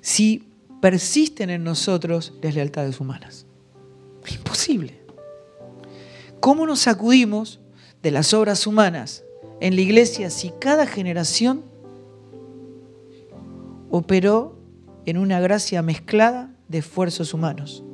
[0.00, 0.44] si
[0.80, 3.46] persisten en nosotros las lealtades humanas.
[4.30, 5.00] Imposible.
[6.40, 7.60] ¿Cómo nos sacudimos
[8.02, 9.24] de las obras humanas
[9.60, 11.62] en la iglesia si cada generación
[13.90, 14.58] operó
[15.06, 17.84] en una gracia mezclada de esfuerzos humanos,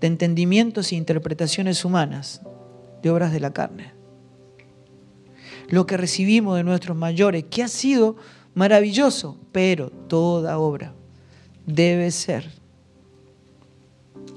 [0.00, 2.42] de entendimientos e interpretaciones humanas,
[3.02, 3.95] de obras de la carne.
[5.68, 8.16] Lo que recibimos de nuestros mayores, que ha sido
[8.54, 10.94] maravilloso, pero toda obra
[11.66, 12.50] debe ser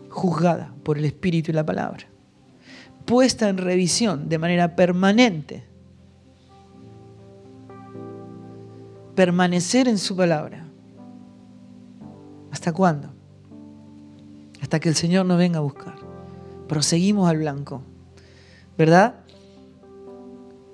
[0.10, 2.08] juzgada por el Espíritu y la palabra,
[3.06, 5.70] puesta en revisión de manera permanente
[9.20, 10.66] permanecer en su palabra.
[12.52, 13.10] ¿Hasta cuándo?
[14.62, 15.96] Hasta que el Señor nos venga a buscar.
[16.70, 17.82] Proseguimos al blanco,
[18.78, 19.16] ¿verdad?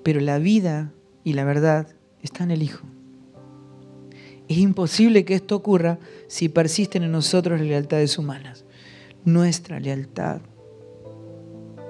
[0.06, 0.92] Pero la vida
[1.24, 1.88] y la verdad
[2.22, 2.86] están en el Hijo.
[4.46, 8.64] Es imposible que esto ocurra si persisten en nosotros las lealtades humanas.
[9.24, 10.42] Nuestra lealtad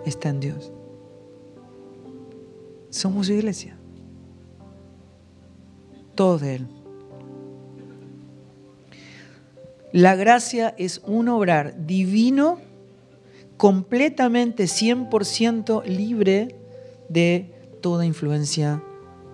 [0.06, 0.72] está en Dios.
[2.88, 3.76] Somos iglesia
[6.14, 6.66] todo de Él.
[9.92, 12.60] La gracia es un obrar divino,
[13.58, 16.56] completamente 100% libre
[17.10, 17.52] de
[17.86, 18.82] toda influencia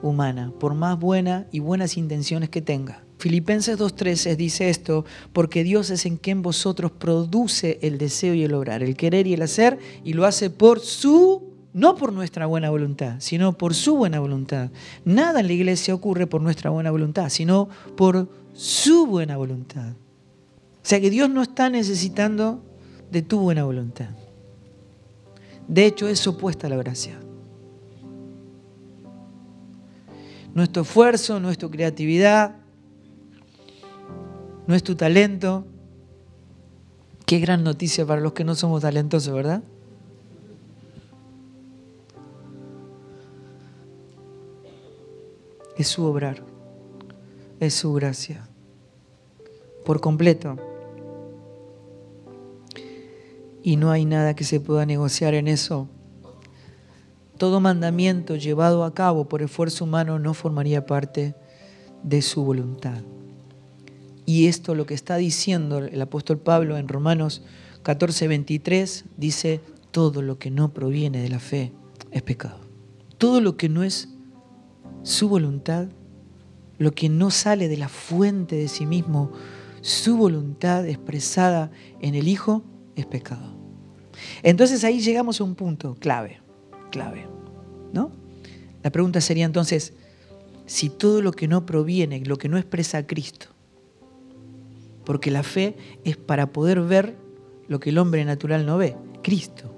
[0.03, 3.03] humana, por más buena y buenas intenciones que tenga.
[3.17, 8.53] Filipenses 2.13 dice esto, porque Dios es en quien vosotros produce el deseo y el
[8.53, 12.69] obrar, el querer y el hacer, y lo hace por su no por nuestra buena
[12.69, 14.69] voluntad, sino por su buena voluntad.
[15.07, 19.92] Nada en la iglesia ocurre por nuestra buena voluntad, sino por su buena voluntad.
[19.92, 22.63] O sea que Dios no está necesitando
[23.11, 24.11] de tu buena voluntad.
[25.69, 27.19] De hecho, es opuesta a la gracia.
[30.55, 32.57] Nuestro esfuerzo, nuestra creatividad,
[34.67, 35.67] nuestro talento.
[37.27, 39.63] Qué gran noticia para los que no somos talentosos, ¿verdad?
[45.77, 46.42] es su obrar,
[47.59, 48.46] es su gracia,
[49.85, 50.57] por completo.
[53.65, 55.88] y no hay nada que se pueda negociar en eso.
[57.43, 61.35] Todo mandamiento llevado a cabo por esfuerzo humano no formaría parte
[62.05, 63.03] de su voluntad.
[64.25, 67.43] Y esto lo que está diciendo el apóstol Pablo en Romanos
[67.83, 71.73] 14, 23, dice, todo lo que no proviene de la fe
[72.13, 72.61] es pecado.
[73.19, 74.11] Todo lo que no es
[75.03, 75.88] su voluntad,
[76.79, 79.33] lo que no sale de la fuente de sí mismo,
[79.81, 82.63] su voluntad expresada en el Hijo,
[82.95, 83.57] es pecado.
[84.45, 86.40] Entonces ahí llegamos a un punto clave,
[86.93, 87.31] clave,
[87.93, 88.11] ¿no?
[88.83, 89.93] La pregunta sería entonces,
[90.67, 93.47] si todo lo que no proviene, lo que no expresa a Cristo,
[95.05, 97.17] porque la fe es para poder ver
[97.69, 99.75] lo que el hombre natural no ve, Cristo,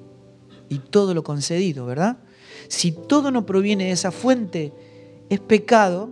[0.68, 2.18] y todo lo concedido, ¿verdad?
[2.68, 4.72] Si todo no proviene de esa fuente,
[5.28, 6.10] es pecado,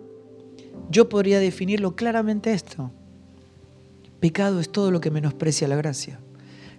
[0.90, 2.90] yo podría definirlo claramente esto.
[4.20, 6.20] Pecado es todo lo que menosprecia la gracia,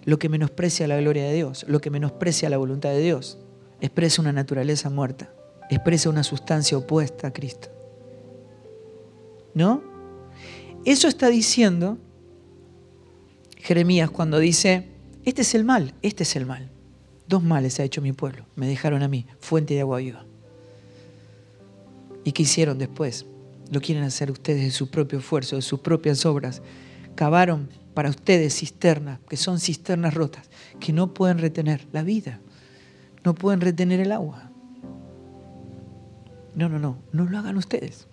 [0.04, 3.38] lo que menosprecia la gloria de Dios, lo que menosprecia la voluntad de Dios.
[3.84, 5.30] Expresa una naturaleza muerta,
[5.68, 7.68] expresa una sustancia opuesta a Cristo.
[9.52, 9.82] ¿No?
[10.86, 11.98] Eso está diciendo
[13.58, 14.88] Jeremías cuando dice,
[15.26, 16.70] este es el mal, este es el mal.
[17.28, 20.24] Dos males ha hecho mi pueblo, me dejaron a mí, fuente de agua viva.
[22.24, 23.26] ¿Y qué hicieron después?
[23.70, 26.62] Lo quieren hacer ustedes de su propio esfuerzo, de sus propias obras.
[27.16, 30.48] Cavaron para ustedes cisternas, que son cisternas rotas,
[30.80, 32.40] que no pueden retener la vida,
[33.24, 34.50] no pueden retener el agua.
[36.54, 38.06] No, no, no, no lo hagan ustedes.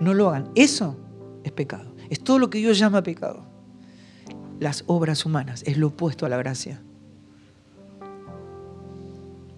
[0.00, 0.50] No lo hagan.
[0.54, 0.96] Eso
[1.42, 1.94] es pecado.
[2.08, 3.54] Es todo lo que Dios llama pecado
[4.60, 6.80] las obras humanas, es lo opuesto a la gracia.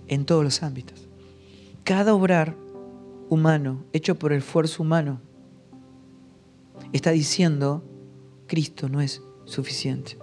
[0.08, 1.08] En todos los ámbitos.
[1.84, 2.56] Cada obrar
[3.28, 5.20] humano, hecho por el esfuerzo humano,
[6.92, 7.84] está diciendo,
[8.46, 10.18] Cristo no es suficiente.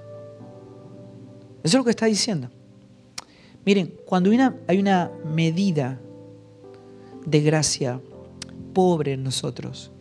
[1.64, 2.50] Eso es lo que está diciendo.
[3.66, 6.00] Miren, cuando hay una, medida
[7.26, 8.02] de gracia
[8.74, 9.92] pobre en nosotros,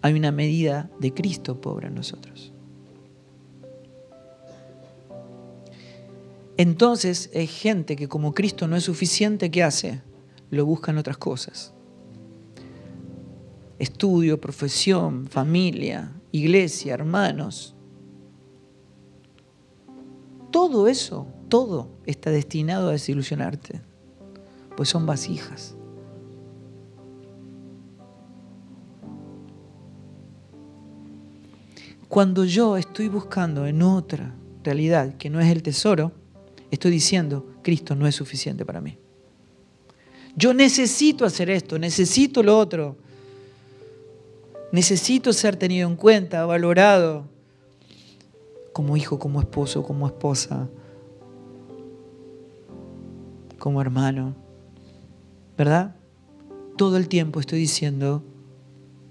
[0.00, 2.52] hay una medida de Cristo pobre en nosotros.
[6.56, 10.00] Entonces hay gente que como Cristo no es suficiente, ¿qué hace?
[10.50, 11.72] Lo buscan otras cosas.
[13.78, 17.74] Estudio, profesión, familia, iglesia, hermanos.
[20.52, 23.82] Todo eso, todo está destinado a desilusionarte,
[24.74, 25.76] pues son vasijas.
[32.08, 34.34] Cuando yo estoy buscando en otra
[34.64, 36.12] realidad que no es el tesoro,
[36.72, 38.96] Estoy diciendo, Cristo no es suficiente para mí.
[40.34, 42.96] Yo necesito hacer esto, necesito lo otro.
[44.72, 47.26] Necesito ser tenido en cuenta, valorado
[48.72, 50.70] como hijo, como esposo, como esposa,
[53.62, 54.34] como hermano.
[55.56, 55.94] ¿Verdad?
[56.76, 58.24] Todo el tiempo estoy diciendo,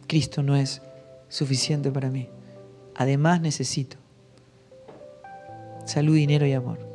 [0.08, 0.82] Cristo no es
[1.30, 2.28] suficiente para mí.
[2.96, 3.96] Además necesito
[5.86, 6.92] salud, dinero y amor.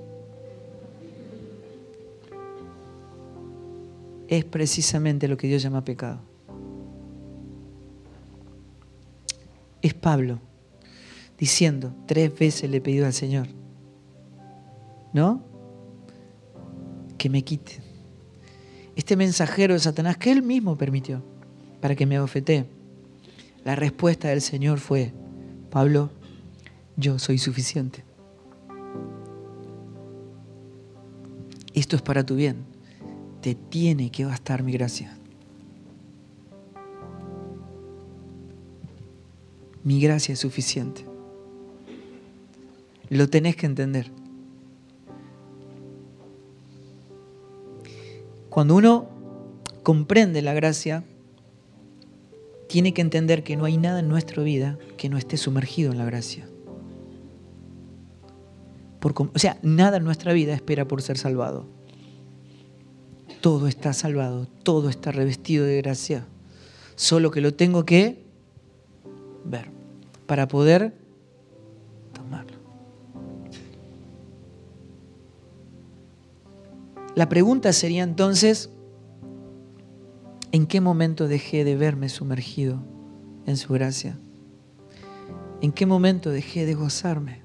[4.28, 6.18] es precisamente lo que Dios llama pecado.
[9.80, 10.40] Es Pablo
[11.38, 13.46] diciendo, tres veces le he pedido al Señor,
[15.12, 15.55] ¿no?
[17.27, 17.81] Que me quite.
[18.95, 21.24] Este mensajero de Satanás que él mismo permitió
[21.81, 22.66] para que me abofetee.
[23.64, 25.12] La respuesta del Señor fue,
[25.68, 26.12] Pablo,
[26.97, 28.05] yo soy suficiente.
[31.74, 32.59] Esto es para tu bien
[33.41, 35.18] te tiene que bastar mi gracia.
[39.83, 41.05] Mi gracia es suficiente.
[43.09, 44.12] Lo tenés que entender.
[48.57, 49.07] Cuando uno
[49.82, 51.04] comprende la gracia,
[52.70, 55.98] tiene que entender que no hay nada en nuestra vida que no esté sumergido en
[55.98, 56.48] la gracia.
[59.02, 61.76] o sea, nada en nuestra vida espera por ser salvado
[63.46, 66.26] todo está salvado, todo está revestido de gracia.
[66.96, 68.24] Solo que lo tengo que
[69.44, 69.68] ver
[70.26, 70.94] para poder
[77.17, 78.71] La pregunta sería entonces,
[80.53, 82.85] ¿en qué momento dejé de verme sumergido
[83.45, 84.17] en su gracia?
[85.61, 87.43] ¿En qué momento dejé de gozarme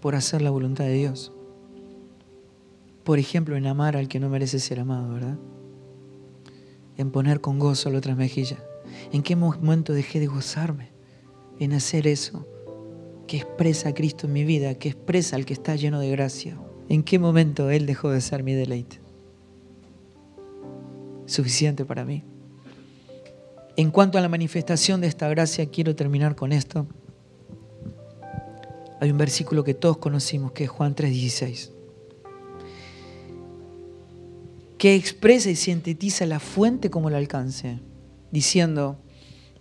[0.00, 1.32] por hacer la voluntad de Dios?
[3.08, 5.38] por ejemplo, en amar al que no merece ser amado, ¿verdad?
[6.98, 8.58] En poner con gozo la otra mejilla.
[9.12, 10.90] ¿En qué momento dejé de gozarme
[11.58, 12.46] en hacer eso
[13.26, 16.58] que expresa a Cristo en mi vida, que expresa al que está lleno de gracia?
[16.88, 18.98] ¿En qué momento Él dejó de ser mi deleite?
[21.26, 22.24] Suficiente para mí.
[23.76, 26.86] En cuanto a la manifestación de esta gracia, quiero terminar con esto.
[29.00, 31.70] Hay un versículo que todos conocimos, que es Juan 3:16,
[34.78, 37.78] que expresa y sintetiza la fuente como el alcance,
[38.32, 38.96] diciendo,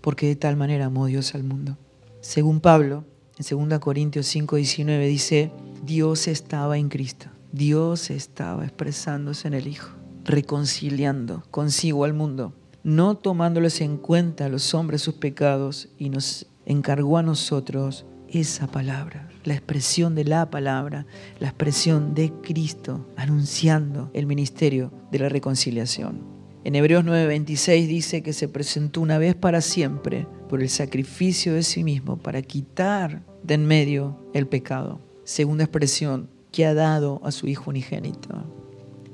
[0.01, 1.77] porque de tal manera amó Dios al mundo.
[2.21, 3.03] Según Pablo,
[3.37, 5.51] en 2 Corintios 5:19 dice,
[5.87, 13.15] Dios estaba en Cristo, Dios estaba expresándose en el Hijo, reconciliando consigo al mundo, no
[13.15, 19.29] tomándoles en cuenta a los hombres sus pecados y nos encargó a nosotros esa palabra,
[19.45, 21.05] la expresión de la palabra,
[21.39, 26.21] la expresión de Cristo anunciando el ministerio de la reconciliación.
[26.65, 31.63] En Hebreos 9:26 dice que se presentó una vez para siempre por el sacrificio de
[31.63, 35.06] sí mismo para quitar de en medio el pecado.
[35.27, 38.29] Segunda expresión, que ha dado a su Hijo unigénito.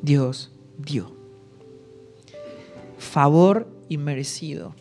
[0.03, 1.11] Dios dio.
[2.99, 4.75] Favor inmerecido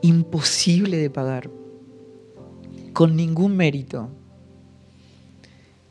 [0.00, 1.48] imposible de pagar,
[2.92, 4.08] con ningún mérito,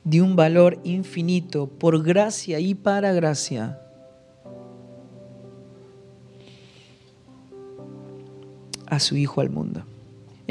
[0.04, 3.78] de un valor infinito, por gracia y para gracia.
[8.88, 9.86] a su Hijo al mundo.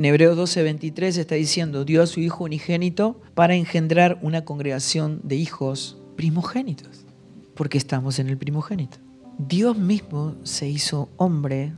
[0.01, 5.37] En Hebreos 12:23 está diciendo, dio a su Hijo unigénito para engendrar una congregación de
[5.37, 7.05] hijos primogénitos,
[7.55, 8.97] porque estamos en el primogénito.
[9.37, 11.75] Dios mismo se hizo hombre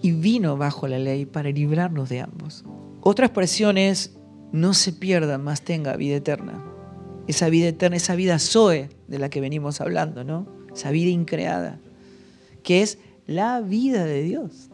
[0.00, 2.64] y vino bajo la ley para librarnos de ambos.
[3.00, 4.16] Otra expresión es,
[4.52, 6.64] no se pierda, más tenga vida eterna.
[7.26, 10.46] Esa vida eterna, esa vida Zoe de la que venimos hablando, ¿no?
[10.72, 11.80] Esa vida increada,
[12.62, 12.98] que es
[13.28, 14.67] la vida de Dios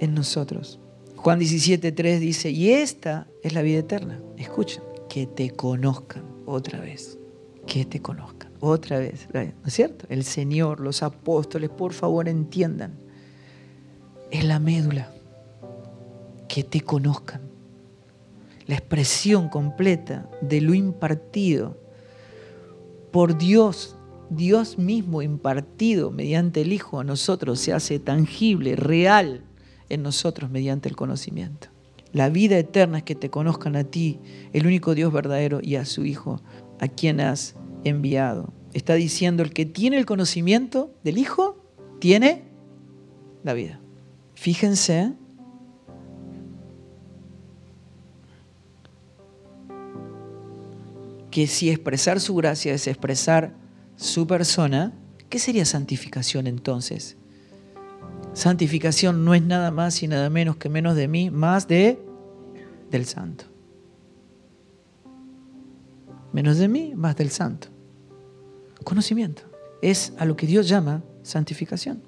[0.00, 0.80] en nosotros.
[1.14, 4.18] Juan 17.3 dice, y esta es la vida eterna.
[4.38, 7.18] Escuchen, que te conozcan otra vez,
[7.66, 10.06] que te conozcan otra vez, ¿no es cierto?
[10.08, 12.98] El Señor, los apóstoles, por favor entiendan,
[14.30, 15.12] es la médula,
[16.48, 17.42] que te conozcan,
[18.66, 21.76] la expresión completa de lo impartido
[23.10, 23.96] por Dios,
[24.30, 29.42] Dios mismo impartido mediante el Hijo a nosotros se hace tangible, real
[29.90, 31.68] en nosotros mediante el conocimiento.
[32.12, 34.18] La vida eterna es que te conozcan a ti,
[34.52, 36.40] el único Dios verdadero, y a su Hijo,
[36.80, 38.52] a quien has enviado.
[38.72, 41.62] Está diciendo, el que tiene el conocimiento del Hijo,
[42.00, 42.44] tiene
[43.44, 43.80] la vida.
[44.34, 45.12] Fíjense
[51.30, 53.54] que si expresar su gracia es expresar
[53.96, 54.92] su persona,
[55.28, 57.16] ¿qué sería santificación entonces?
[58.40, 61.98] Santificación no es nada más y nada menos que menos de mí, más de
[62.90, 63.44] del santo.
[66.32, 67.68] Menos de mí, más del santo.
[68.82, 69.42] Conocimiento.
[69.82, 72.02] Es a lo que Dios llama santificación.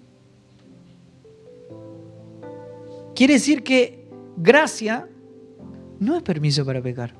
[3.15, 4.09] Quiere decir que
[4.39, 5.07] gracia
[6.01, 7.15] no es permiso para pecar.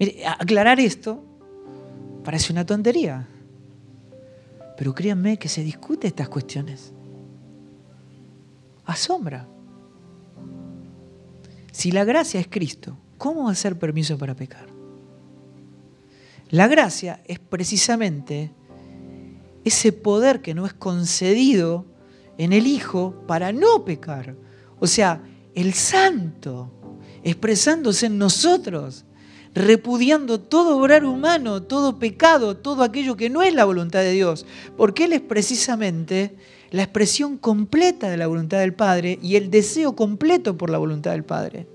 [0.00, 1.22] Mire, aclarar esto
[2.24, 3.28] parece una tontería.
[4.78, 6.94] Pero créanme que se discute estas cuestiones.
[8.84, 9.48] Asombra.
[11.72, 14.66] Si la gracia es Cristo, ¿cómo va a ser permiso para pecar?
[16.50, 18.52] La gracia es precisamente
[19.64, 21.86] ese poder que no es concedido
[22.36, 24.36] en el Hijo para no pecar.
[24.78, 25.22] O sea,
[25.54, 26.70] el santo
[27.22, 29.04] expresándose en nosotros,
[29.54, 34.46] repudiando todo obrar humano, todo pecado, todo aquello que no es la voluntad de Dios,
[34.76, 36.36] porque Él es precisamente
[36.72, 41.12] la expresión completa de la voluntad del Padre y el deseo completo por la voluntad
[41.12, 41.66] del Padre.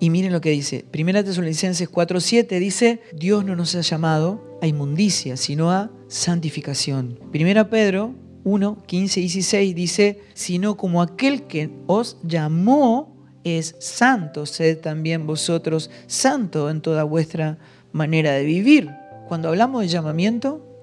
[0.00, 0.84] Y miren lo que dice.
[0.90, 7.20] Primera Tesalonicenses 4:7 dice, Dios no nos ha llamado a inmundicia, sino a santificación.
[7.30, 8.14] Primera Pedro
[8.44, 13.14] 1, 15 y 16 dice, sino como aquel que os llamó
[13.44, 17.58] es santo, sed también vosotros santo en toda vuestra
[17.92, 18.90] manera de vivir.
[19.28, 20.73] Cuando hablamos de llamamiento,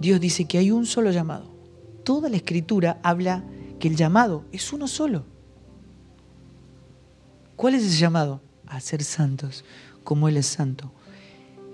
[0.00, 1.50] Dios dice que hay un solo llamado.
[2.04, 3.44] Toda la escritura habla
[3.78, 5.24] que el llamado es uno solo.
[7.56, 8.40] ¿Cuál es ese llamado?
[8.66, 9.64] A ser santos,
[10.04, 10.92] como Él es santo.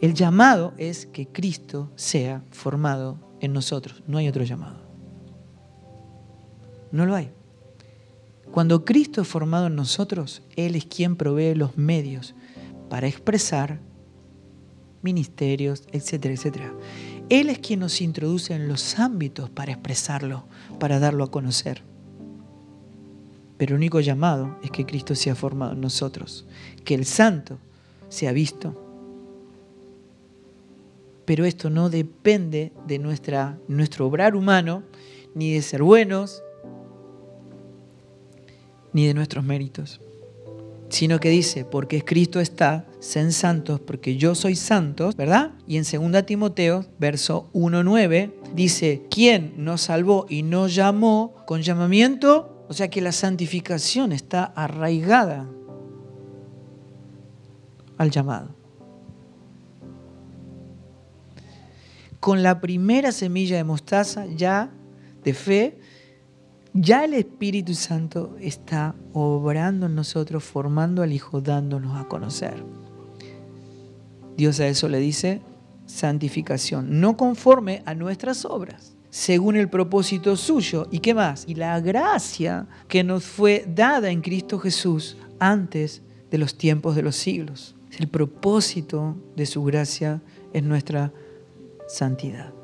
[0.00, 4.02] El llamado es que Cristo sea formado en nosotros.
[4.06, 4.80] No hay otro llamado.
[6.90, 7.30] No lo hay.
[8.52, 12.34] Cuando Cristo es formado en nosotros, Él es quien provee los medios
[12.90, 13.80] para expresar
[15.02, 16.74] ministerios, etcétera, etcétera.
[17.32, 20.44] Él es quien nos introduce en los ámbitos para expresarlo,
[20.78, 21.80] para darlo a conocer.
[23.56, 26.44] Pero el único llamado es que Cristo sea formado en nosotros,
[26.84, 27.56] que el santo
[28.10, 28.78] sea visto.
[31.24, 34.82] Pero esto no depende de nuestra, nuestro obrar humano,
[35.34, 36.42] ni de ser buenos,
[38.92, 40.02] ni de nuestros méritos,
[40.90, 45.50] sino que dice, porque Cristo está, sean santos, porque yo soy santo, ¿verdad?
[45.66, 52.64] Y en 2 Timoteo, verso 1.9, dice, ¿quién nos salvó y nos llamó con llamamiento?
[52.68, 55.48] O sea que la santificación está arraigada
[57.98, 58.54] al llamado.
[62.20, 64.70] Con la primera semilla de mostaza ya
[65.24, 65.80] de fe,
[66.72, 72.81] ya el Espíritu Santo está obrando en nosotros, formando al Hijo, dándonos a conocer.
[74.36, 75.40] Dios a eso le dice
[75.86, 80.88] santificación, no conforme a nuestras obras, según el propósito suyo.
[80.90, 81.44] ¿Y qué más?
[81.46, 87.02] Y la gracia que nos fue dada en Cristo Jesús antes de los tiempos de
[87.02, 87.74] los siglos.
[87.98, 90.22] El propósito de su gracia
[90.54, 91.12] es nuestra
[91.88, 92.54] santidad.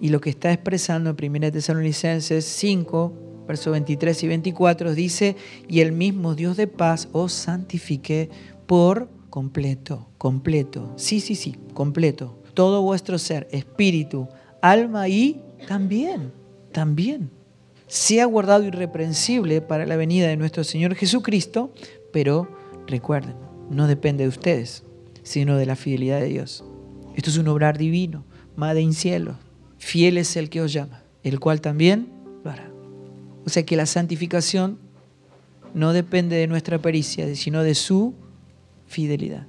[0.00, 5.36] Y lo que está expresando en 1 Tesalonicenses 5, versos 23 y 24, dice,
[5.68, 8.30] y el mismo Dios de paz os santifique
[8.66, 14.28] por completo, completo, sí, sí, sí, completo, todo vuestro ser, espíritu,
[14.60, 16.30] alma y también,
[16.70, 17.30] también,
[17.86, 21.72] sea guardado irreprensible para la venida de nuestro Señor Jesucristo,
[22.12, 22.46] pero
[22.86, 23.34] recuerden,
[23.70, 24.84] no depende de ustedes,
[25.22, 26.62] sino de la fidelidad de Dios.
[27.16, 29.38] Esto es un obrar divino, Madre en cielo,
[29.78, 32.12] fiel es el que os llama, el cual también
[32.44, 32.70] lo hará.
[33.46, 34.78] O sea que la santificación
[35.72, 38.14] no depende de nuestra pericia, sino de su
[38.92, 39.46] fidelidad.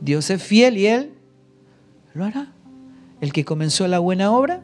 [0.00, 1.12] Dios es fiel y Él
[2.14, 2.52] lo hará.
[3.20, 4.62] El que comenzó la buena obra,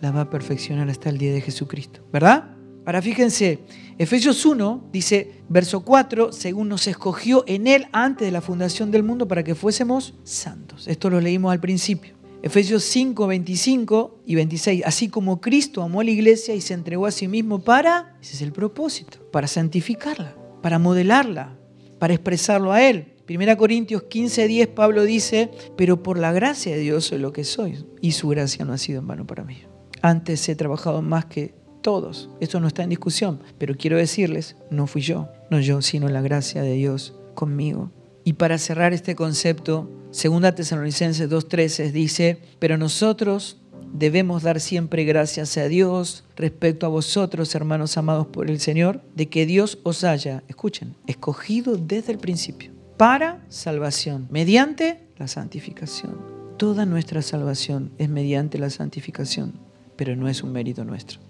[0.00, 2.00] la va a perfeccionar hasta el día de Jesucristo.
[2.12, 2.50] ¿Verdad?
[2.84, 3.60] Ahora fíjense,
[3.98, 9.02] Efesios 1 dice, verso 4, según nos escogió en Él antes de la fundación del
[9.02, 10.88] mundo para que fuésemos santos.
[10.88, 12.21] Esto lo leímos al principio.
[12.42, 14.82] Efesios 5, 25 y 26.
[14.84, 18.34] Así como Cristo amó a la iglesia y se entregó a sí mismo para, ese
[18.34, 21.56] es el propósito, para santificarla, para modelarla,
[22.00, 23.12] para expresarlo a Él.
[23.28, 27.44] 1 Corintios 15, 10, Pablo dice, pero por la gracia de Dios soy lo que
[27.44, 29.62] soy y su gracia no ha sido en vano para mí.
[30.02, 34.88] Antes he trabajado más que todos, esto no está en discusión, pero quiero decirles, no
[34.88, 37.92] fui yo, no yo, sino la gracia de Dios conmigo.
[38.24, 43.56] Y para cerrar este concepto, Segunda Tesalonicenses 2.13 dice, pero nosotros
[43.94, 49.30] debemos dar siempre gracias a Dios respecto a vosotros, hermanos amados por el Señor, de
[49.30, 56.18] que Dios os haya, escuchen, escogido desde el principio para salvación, mediante la santificación.
[56.58, 59.54] Toda nuestra salvación es mediante la santificación,
[59.96, 61.20] pero no es un mérito nuestro.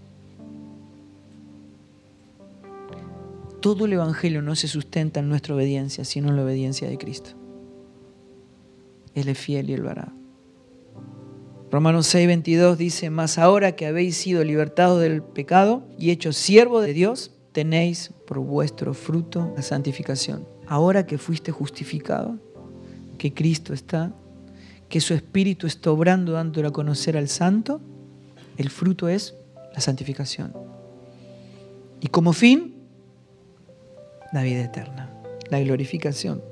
[3.61, 7.42] Todo el Evangelio no se sustenta en nuestra obediencia, sino en la obediencia de Cristo.
[9.15, 10.13] Él es fiel y Él lo hará.
[11.71, 16.83] Romanos 6, 22 dice, mas ahora que habéis sido libertados del pecado y hechos siervo
[16.83, 20.47] de Dios, tenéis por vuestro fruto la santificación.
[20.67, 22.39] Ahora que fuiste justificado,
[23.17, 24.13] que Cristo está,
[24.91, 27.81] que su Espíritu está obrando dándole a conocer al Santo,
[28.59, 29.35] el fruto es
[29.73, 30.53] la santificación.
[32.01, 32.75] Y como fin,
[34.33, 35.11] la vida eterna,
[35.51, 36.52] la glorificación.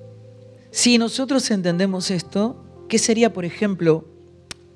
[0.70, 4.04] Si nosotros entendemos esto, ¿qué sería, por ejemplo,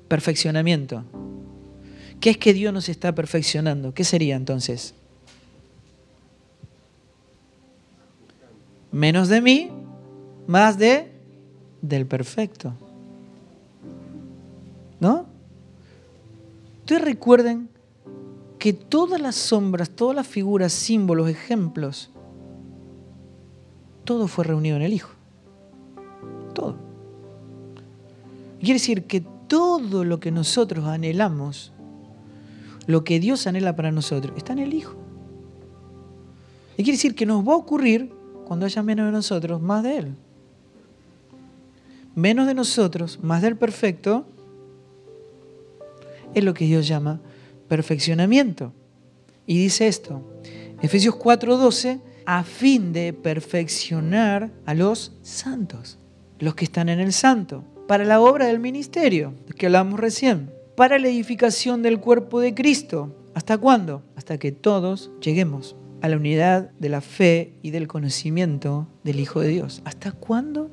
[0.07, 1.03] perfeccionamiento?
[2.19, 3.93] ¿Qué es que Dios nos está perfeccionando?
[3.93, 4.93] ¿Qué sería entonces?
[8.91, 9.71] Menos de mí,
[10.47, 11.11] más de
[11.81, 12.73] del perfecto.
[14.99, 15.27] ¿No?
[16.79, 17.69] Ustedes recuerden
[18.59, 22.09] que todas las sombras, todas las figuras, símbolos, ejemplos,
[24.03, 25.14] todo fue reunido en el Hijo
[26.55, 26.75] todo.
[28.59, 31.71] Quiere decir que todo lo que nosotros anhelamos,
[32.87, 34.95] lo que Dios anhela para nosotros, está en el Hijo.
[36.73, 38.11] Y quiere decir que nos va a ocurrir
[38.45, 40.15] cuando haya menos de nosotros, más de Él.
[42.15, 44.25] Menos de nosotros, más del perfecto,
[46.33, 47.21] es lo que Dios llama
[47.67, 48.73] perfeccionamiento.
[49.45, 50.23] Y dice esto,
[50.81, 55.99] Efesios 4:12, a fin de perfeccionar a los santos
[56.39, 60.99] los que están en el santo, para la obra del ministerio, que hablamos recién, para
[60.99, 63.15] la edificación del cuerpo de Cristo.
[63.33, 64.03] ¿Hasta cuándo?
[64.15, 69.41] Hasta que todos lleguemos a la unidad de la fe y del conocimiento del Hijo
[69.41, 69.81] de Dios.
[69.85, 70.71] ¿Hasta cuándo?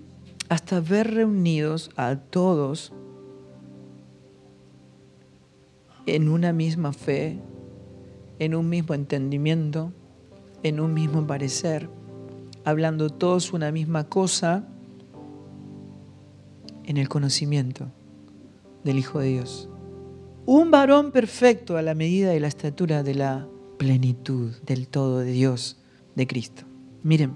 [0.53, 2.93] hasta ver reunidos a todos
[6.05, 7.39] en una misma fe,
[8.39, 9.95] en un mismo entendimiento,
[10.63, 11.89] en un mismo parecer,
[12.67, 14.69] hablando todos una misma cosa
[16.85, 17.91] en el conocimiento
[18.85, 19.69] del Hijo de Dios.
[20.47, 25.31] Un varón perfecto a la medida de la estatura de la plenitud del todo de
[25.31, 25.79] Dios,
[26.15, 26.65] de Cristo.
[27.03, 27.35] Miren,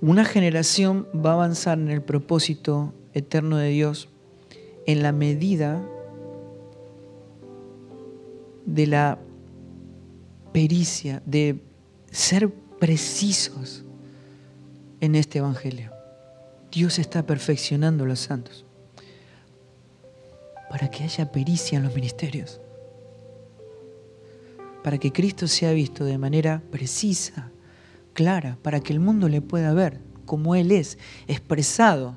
[0.00, 4.08] una generación va a avanzar en el propósito eterno de Dios
[4.86, 5.86] en la medida
[8.66, 9.18] de la
[10.52, 11.62] pericia, de
[12.10, 13.84] ser precisos
[15.00, 15.91] en este Evangelio.
[16.72, 18.64] Dios está perfeccionando a los santos
[20.70, 22.62] para que haya pericia en los ministerios,
[24.82, 27.50] para que Cristo sea visto de manera precisa,
[28.14, 30.96] clara, para que el mundo le pueda ver como Él es,
[31.28, 32.16] expresado.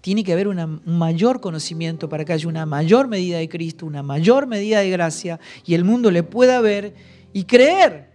[0.00, 4.02] Tiene que haber un mayor conocimiento para que haya una mayor medida de Cristo, una
[4.02, 6.92] mayor medida de gracia y el mundo le pueda ver
[7.32, 8.10] y creer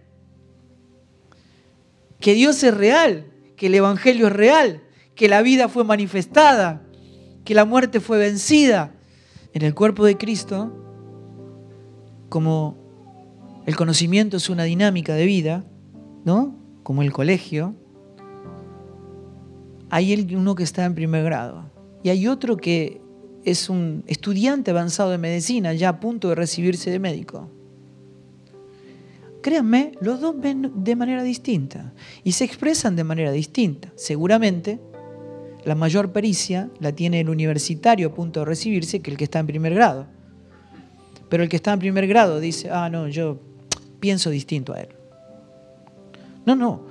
[2.20, 3.24] que Dios es real,
[3.56, 4.82] que el Evangelio es real,
[5.18, 6.80] que la vida fue manifestada,
[7.44, 8.94] que la muerte fue vencida
[9.52, 10.72] en el cuerpo de Cristo,
[12.28, 12.76] como
[13.66, 15.64] el conocimiento es una dinámica de vida,
[16.24, 16.54] ¿no?
[16.84, 17.74] Como el colegio,
[19.90, 21.64] hay uno que está en primer grado
[22.04, 23.00] y hay otro que
[23.44, 27.50] es un estudiante avanzado de medicina, ya a punto de recibirse de médico.
[29.42, 31.92] Créanme, los dos ven de manera distinta
[32.22, 33.90] y se expresan de manera distinta.
[33.96, 34.78] Seguramente
[35.68, 39.38] la mayor pericia la tiene el universitario a punto de recibirse que el que está
[39.38, 40.06] en primer grado.
[41.28, 43.38] Pero el que está en primer grado dice, ah, no, yo
[44.00, 44.88] pienso distinto a él.
[46.46, 46.86] No, no,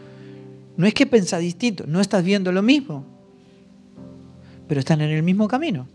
[0.78, 3.03] no es que pensás distinto, no estás viendo lo mismo,
[4.67, 5.88] pero están en el mismo camino.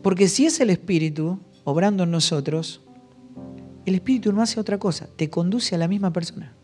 [0.00, 2.80] Porque si es el Espíritu obrando en nosotros,
[3.84, 6.54] el Espíritu no hace otra cosa, te conduce a la misma persona.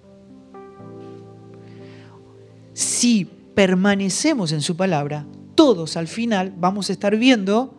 [2.81, 7.74] Si permanecemos en su palabra, todos al final vamos a estar viendo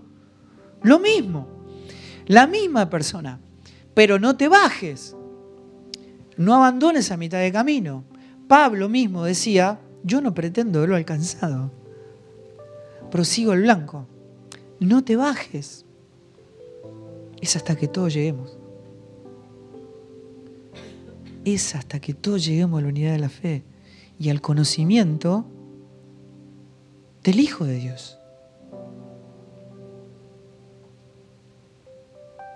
[0.83, 1.47] lo mismo,
[2.27, 3.39] la misma persona.
[3.95, 5.15] Pero no te bajes,
[6.37, 8.03] no abandones a mitad de camino.
[8.47, 11.71] Pablo mismo decía, yo no pretendo verlo alcanzado,
[13.09, 14.05] prosigo el blanco.
[14.79, 15.83] No te bajes,
[17.41, 18.55] es hasta que todos lleguemos
[21.43, 23.63] es hasta que todos lleguemos a la unidad de la fe
[24.21, 25.45] y al conocimiento
[27.23, 28.19] del Hijo de Dios.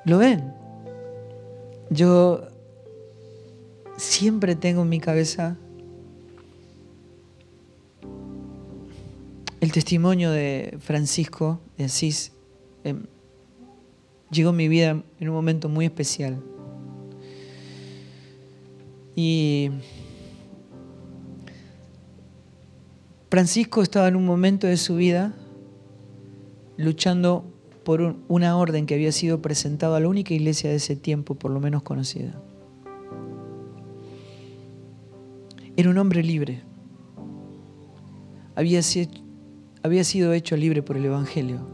[0.06, 0.54] ¿Lo ven?
[1.90, 2.44] Yo
[3.98, 5.58] siempre tengo en mi cabeza
[9.60, 12.32] el testimonio de Francisco de Asís.
[12.84, 13.08] Em,
[14.30, 16.44] llegó a mi vida en un momento muy especial.
[19.16, 19.72] Y
[23.36, 25.36] Francisco estaba en un momento de su vida
[26.78, 27.44] luchando
[27.84, 31.52] por una orden que había sido presentada a la única iglesia de ese tiempo, por
[31.52, 32.42] lo menos conocida.
[35.76, 36.62] Era un hombre libre.
[38.56, 38.80] Había,
[39.84, 41.68] había sido hecho libre por el Evangelio.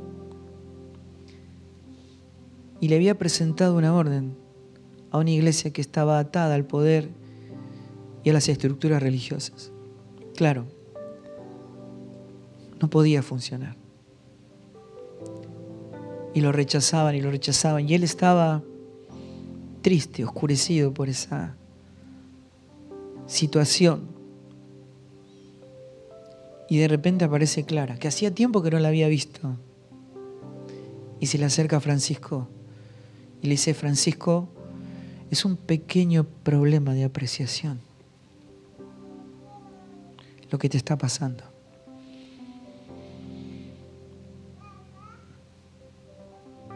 [2.80, 4.36] Y le había presentado una orden
[5.12, 7.12] a una iglesia que estaba atada al poder
[8.24, 9.72] y a las estructuras religiosas.
[10.36, 10.81] Claro,
[12.82, 13.76] no podía funcionar.
[16.34, 17.88] Y lo rechazaban y lo rechazaban.
[17.88, 18.64] Y él estaba
[19.82, 21.56] triste, oscurecido por esa
[23.28, 24.08] situación.
[26.70, 29.58] Y de repente aparece Clara, que hacía tiempo que no la había visto.
[31.20, 32.48] Y se le acerca a Francisco
[33.42, 34.48] y le dice, Francisco,
[35.30, 37.80] es un pequeño problema de apreciación
[40.52, 41.51] lo que te está pasando.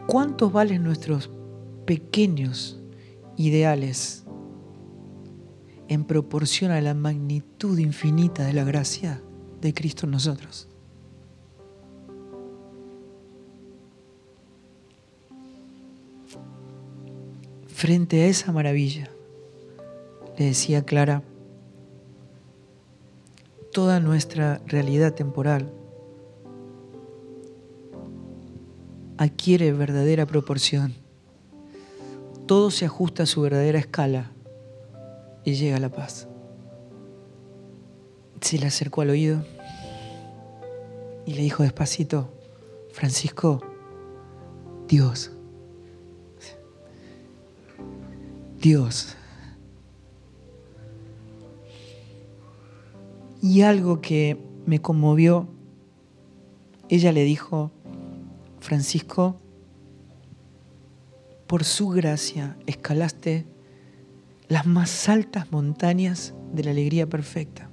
[0.06, 1.30] ¿Cuántos valen nuestros
[1.84, 2.80] pequeños
[3.36, 4.24] ideales
[5.88, 9.20] en proporción a la magnitud infinita de la gracia
[9.60, 10.68] de Cristo en nosotros?
[17.66, 19.10] Frente a esa maravilla,
[20.38, 21.24] le decía Clara,
[23.72, 25.72] toda nuestra realidad temporal
[29.18, 30.94] adquiere verdadera proporción.
[32.46, 34.30] Todo se ajusta a su verdadera escala
[35.44, 36.28] y llega la paz.
[38.40, 39.44] se le acercó al oído
[41.24, 42.32] y le dijo despacito,
[42.92, 43.60] Francisco,
[44.88, 45.32] Dios,
[48.60, 49.16] Dios.
[53.42, 55.48] Y algo que me conmovió,
[56.88, 57.70] ella le dijo,
[58.66, 59.40] Francisco,
[61.46, 63.46] por su gracia escalaste
[64.48, 67.70] las más altas montañas de la alegría perfecta.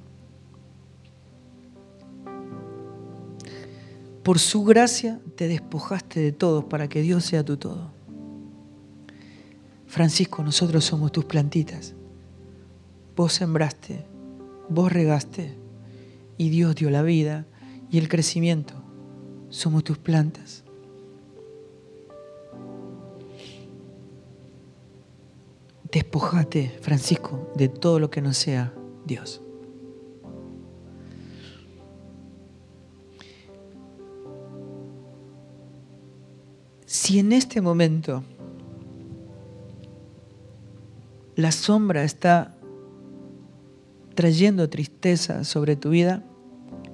[4.21, 7.91] Por su gracia te despojaste de todo para que Dios sea tu todo.
[9.87, 11.95] Francisco, nosotros somos tus plantitas.
[13.15, 14.05] Vos sembraste,
[14.69, 15.57] vos regaste
[16.37, 17.47] y Dios dio la vida
[17.89, 18.75] y el crecimiento.
[19.49, 20.63] Somos tus plantas.
[25.93, 28.73] Despojate, Francisco, de todo lo que no sea
[29.05, 29.41] Dios.
[36.87, 38.23] Si en este momento
[41.35, 42.55] la sombra está
[44.15, 46.23] trayendo tristeza sobre tu vida,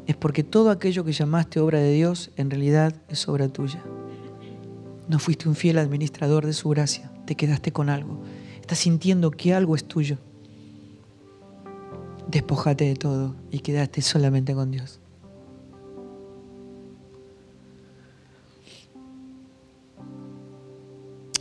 [0.08, 3.82] es porque todo aquello que llamaste obra de Dios en realidad es obra tuya.
[5.08, 8.20] No fuiste un fiel administrador de su gracia, te quedaste con algo.
[8.70, 10.20] Estás sintiendo que algo es tuyo.
[12.28, 15.00] Despojate de todo y quedaste solamente con Dios.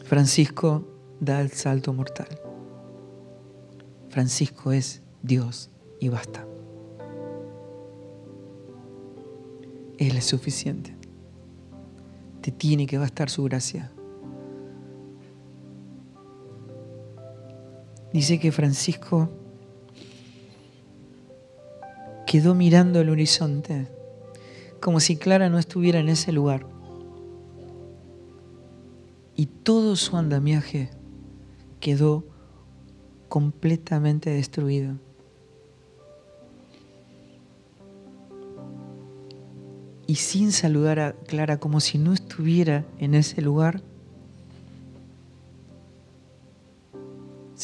[0.05, 0.89] Francisco
[1.21, 2.29] da el salto mortal.
[4.09, 5.69] Francisco es Dios
[6.01, 6.47] y basta.
[9.99, 10.97] Él es suficiente.
[12.41, 13.93] Te tiene que bastar su gracia.
[18.19, 19.31] Dice que Francisco
[22.27, 23.87] quedó mirando el horizonte,
[24.81, 26.67] como si Clara no estuviera en ese lugar.
[29.37, 30.91] Y todo su andamiaje
[31.79, 32.25] quedó
[33.29, 34.99] completamente destruido.
[40.09, 43.81] Y sin saludar a Clara como si no estuviera en ese lugar,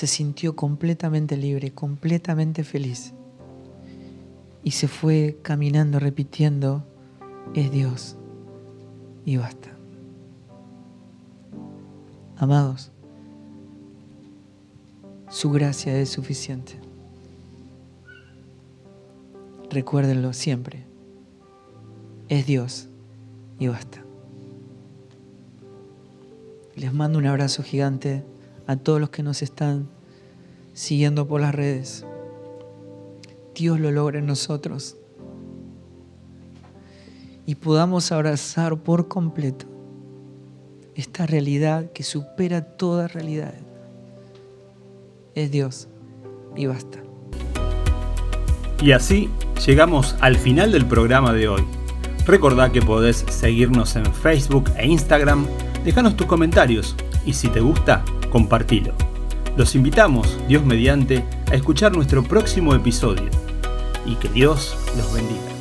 [0.07, 3.15] se sintió completamente libre, completamente feliz.
[4.63, 6.85] Y se fue caminando repitiendo,
[7.55, 8.19] es Dios.
[9.25, 9.71] Y basta.
[12.37, 12.93] Amados,
[15.31, 16.79] su gracia es suficiente.
[19.71, 20.85] Recuérdenlo siempre.
[22.29, 22.91] Es Dios
[23.59, 24.05] y basta.
[26.77, 28.23] Les mando un abrazo gigante
[28.67, 29.89] a todos los que nos están
[30.73, 32.05] siguiendo por las redes.
[33.55, 34.97] Dios lo logra en nosotros.
[37.47, 39.67] Y podamos abrazar por completo
[40.95, 43.55] esta realidad que supera toda realidad.
[45.35, 45.89] Es Dios
[46.57, 47.03] y basta.
[48.81, 49.31] Y así
[49.67, 51.65] llegamos al final del programa de hoy.
[52.27, 55.47] Recordá que podés seguirnos en Facebook e Instagram,
[55.85, 56.97] dejanos tus comentarios
[57.27, 58.05] y si te gusta,
[58.35, 58.95] compartilo.
[59.57, 63.31] Los invitamos, Dios mediante, a escuchar nuestro próximo episodio
[64.05, 65.54] y que Dios los bendiga.